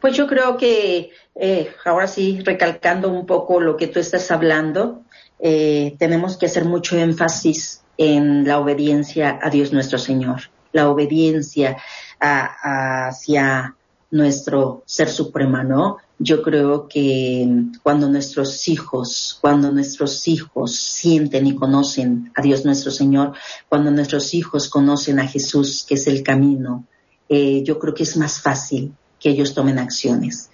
Pues 0.00 0.16
yo 0.16 0.26
creo 0.26 0.56
que 0.56 1.10
eh, 1.34 1.72
ahora 1.84 2.06
sí, 2.06 2.40
recalcando 2.44 3.08
un 3.08 3.26
poco 3.26 3.60
lo 3.60 3.76
que 3.76 3.86
tú 3.86 4.00
estás 4.00 4.30
hablando, 4.30 5.02
eh, 5.38 5.96
tenemos 5.98 6.36
que 6.36 6.46
hacer 6.46 6.64
mucho 6.64 6.96
énfasis 6.96 7.82
en 7.96 8.46
la 8.46 8.58
obediencia 8.58 9.38
a 9.40 9.50
Dios 9.50 9.72
nuestro 9.72 9.98
Señor, 9.98 10.50
la 10.72 10.90
obediencia 10.90 11.76
hacia 12.20 13.74
nuestro 14.12 14.84
ser 14.86 15.08
supremo, 15.08 15.62
¿no? 15.64 15.96
Yo 16.18 16.42
creo 16.42 16.86
que 16.86 17.48
cuando 17.82 18.08
nuestros 18.08 18.68
hijos, 18.68 19.38
cuando 19.40 19.72
nuestros 19.72 20.28
hijos 20.28 20.76
sienten 20.76 21.46
y 21.46 21.56
conocen 21.56 22.30
a 22.36 22.42
Dios 22.42 22.64
nuestro 22.64 22.92
Señor, 22.92 23.32
cuando 23.68 23.90
nuestros 23.90 24.34
hijos 24.34 24.68
conocen 24.68 25.18
a 25.18 25.26
Jesús, 25.26 25.84
que 25.88 25.94
es 25.94 26.06
el 26.06 26.22
camino, 26.22 26.86
eh, 27.28 27.62
yo 27.64 27.78
creo 27.78 27.94
que 27.94 28.04
es 28.04 28.16
más 28.16 28.40
fácil 28.40 28.92
que 29.22 29.30
ellos 29.30 29.54
tomen 29.54 29.78
acciones. 29.78 30.50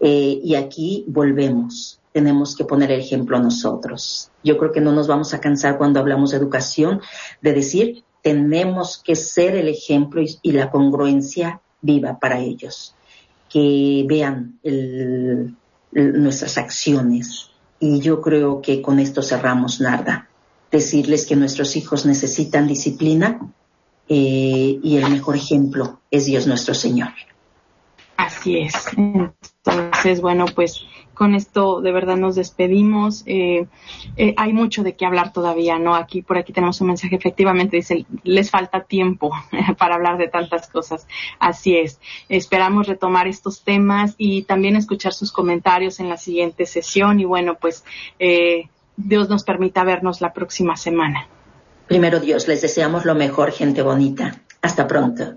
Eh, 0.00 0.40
y 0.42 0.54
aquí 0.54 1.04
volvemos, 1.06 2.00
tenemos 2.12 2.56
que 2.56 2.64
poner 2.64 2.90
el 2.90 3.00
ejemplo 3.00 3.36
a 3.36 3.40
nosotros. 3.40 4.30
Yo 4.42 4.56
creo 4.56 4.72
que 4.72 4.80
no 4.80 4.92
nos 4.92 5.06
vamos 5.06 5.34
a 5.34 5.40
cansar 5.40 5.76
cuando 5.76 6.00
hablamos 6.00 6.30
de 6.30 6.38
educación 6.38 7.00
de 7.42 7.52
decir, 7.52 8.04
tenemos 8.22 8.98
que 9.04 9.14
ser 9.14 9.54
el 9.54 9.68
ejemplo 9.68 10.22
y, 10.42 10.52
la 10.52 10.70
congruencia 10.70 11.60
viva 11.80 12.18
para 12.18 12.40
ellos, 12.40 12.94
que 13.48 14.04
vean 14.08 14.58
nuestras 15.92 16.58
acciones. 16.58 17.50
Y 17.78 18.00
yo 18.00 18.20
creo 18.20 18.60
que 18.62 18.82
con 18.82 18.98
esto 18.98 19.22
cerramos, 19.22 19.80
Narda. 19.80 20.28
Decirles 20.72 21.26
que 21.26 21.36
nuestros 21.36 21.76
hijos 21.76 22.06
necesitan 22.06 22.66
disciplina 22.66 23.38
eh, 24.08 24.80
y 24.82 24.96
el 24.96 25.08
mejor 25.08 25.36
ejemplo 25.36 26.00
es 26.10 26.26
Dios 26.26 26.46
nuestro 26.46 26.74
Señor. 26.74 27.10
Así 28.16 28.58
es. 28.58 28.74
Entonces, 28.96 30.20
bueno, 30.20 30.46
pues 30.54 30.86
con 31.16 31.34
esto 31.34 31.80
de 31.80 31.92
verdad 31.92 32.16
nos 32.16 32.36
despedimos. 32.36 33.24
Eh, 33.26 33.66
eh, 34.16 34.34
hay 34.36 34.52
mucho 34.52 34.82
de 34.82 34.94
qué 34.94 35.06
hablar 35.06 35.32
todavía, 35.32 35.78
¿no? 35.78 35.96
Aquí, 35.96 36.22
por 36.22 36.38
aquí 36.38 36.52
tenemos 36.52 36.80
un 36.80 36.88
mensaje, 36.88 37.16
efectivamente 37.16 37.76
dice, 37.76 38.06
les 38.22 38.50
falta 38.50 38.84
tiempo 38.84 39.32
para 39.78 39.96
hablar 39.96 40.18
de 40.18 40.28
tantas 40.28 40.68
cosas. 40.68 41.08
Así 41.40 41.76
es. 41.76 41.98
Esperamos 42.28 42.86
retomar 42.86 43.26
estos 43.26 43.64
temas 43.64 44.14
y 44.18 44.42
también 44.42 44.76
escuchar 44.76 45.12
sus 45.12 45.32
comentarios 45.32 45.98
en 45.98 46.08
la 46.08 46.16
siguiente 46.16 46.66
sesión 46.66 47.18
y 47.18 47.24
bueno, 47.24 47.56
pues 47.60 47.84
eh, 48.18 48.68
Dios 48.96 49.28
nos 49.28 49.42
permita 49.42 49.84
vernos 49.84 50.20
la 50.20 50.32
próxima 50.32 50.76
semana. 50.76 51.26
Primero 51.88 52.20
Dios, 52.20 52.46
les 52.48 52.62
deseamos 52.62 53.04
lo 53.04 53.14
mejor, 53.14 53.52
gente 53.52 53.82
bonita. 53.82 54.40
Hasta 54.60 54.86
pronto. 54.86 55.36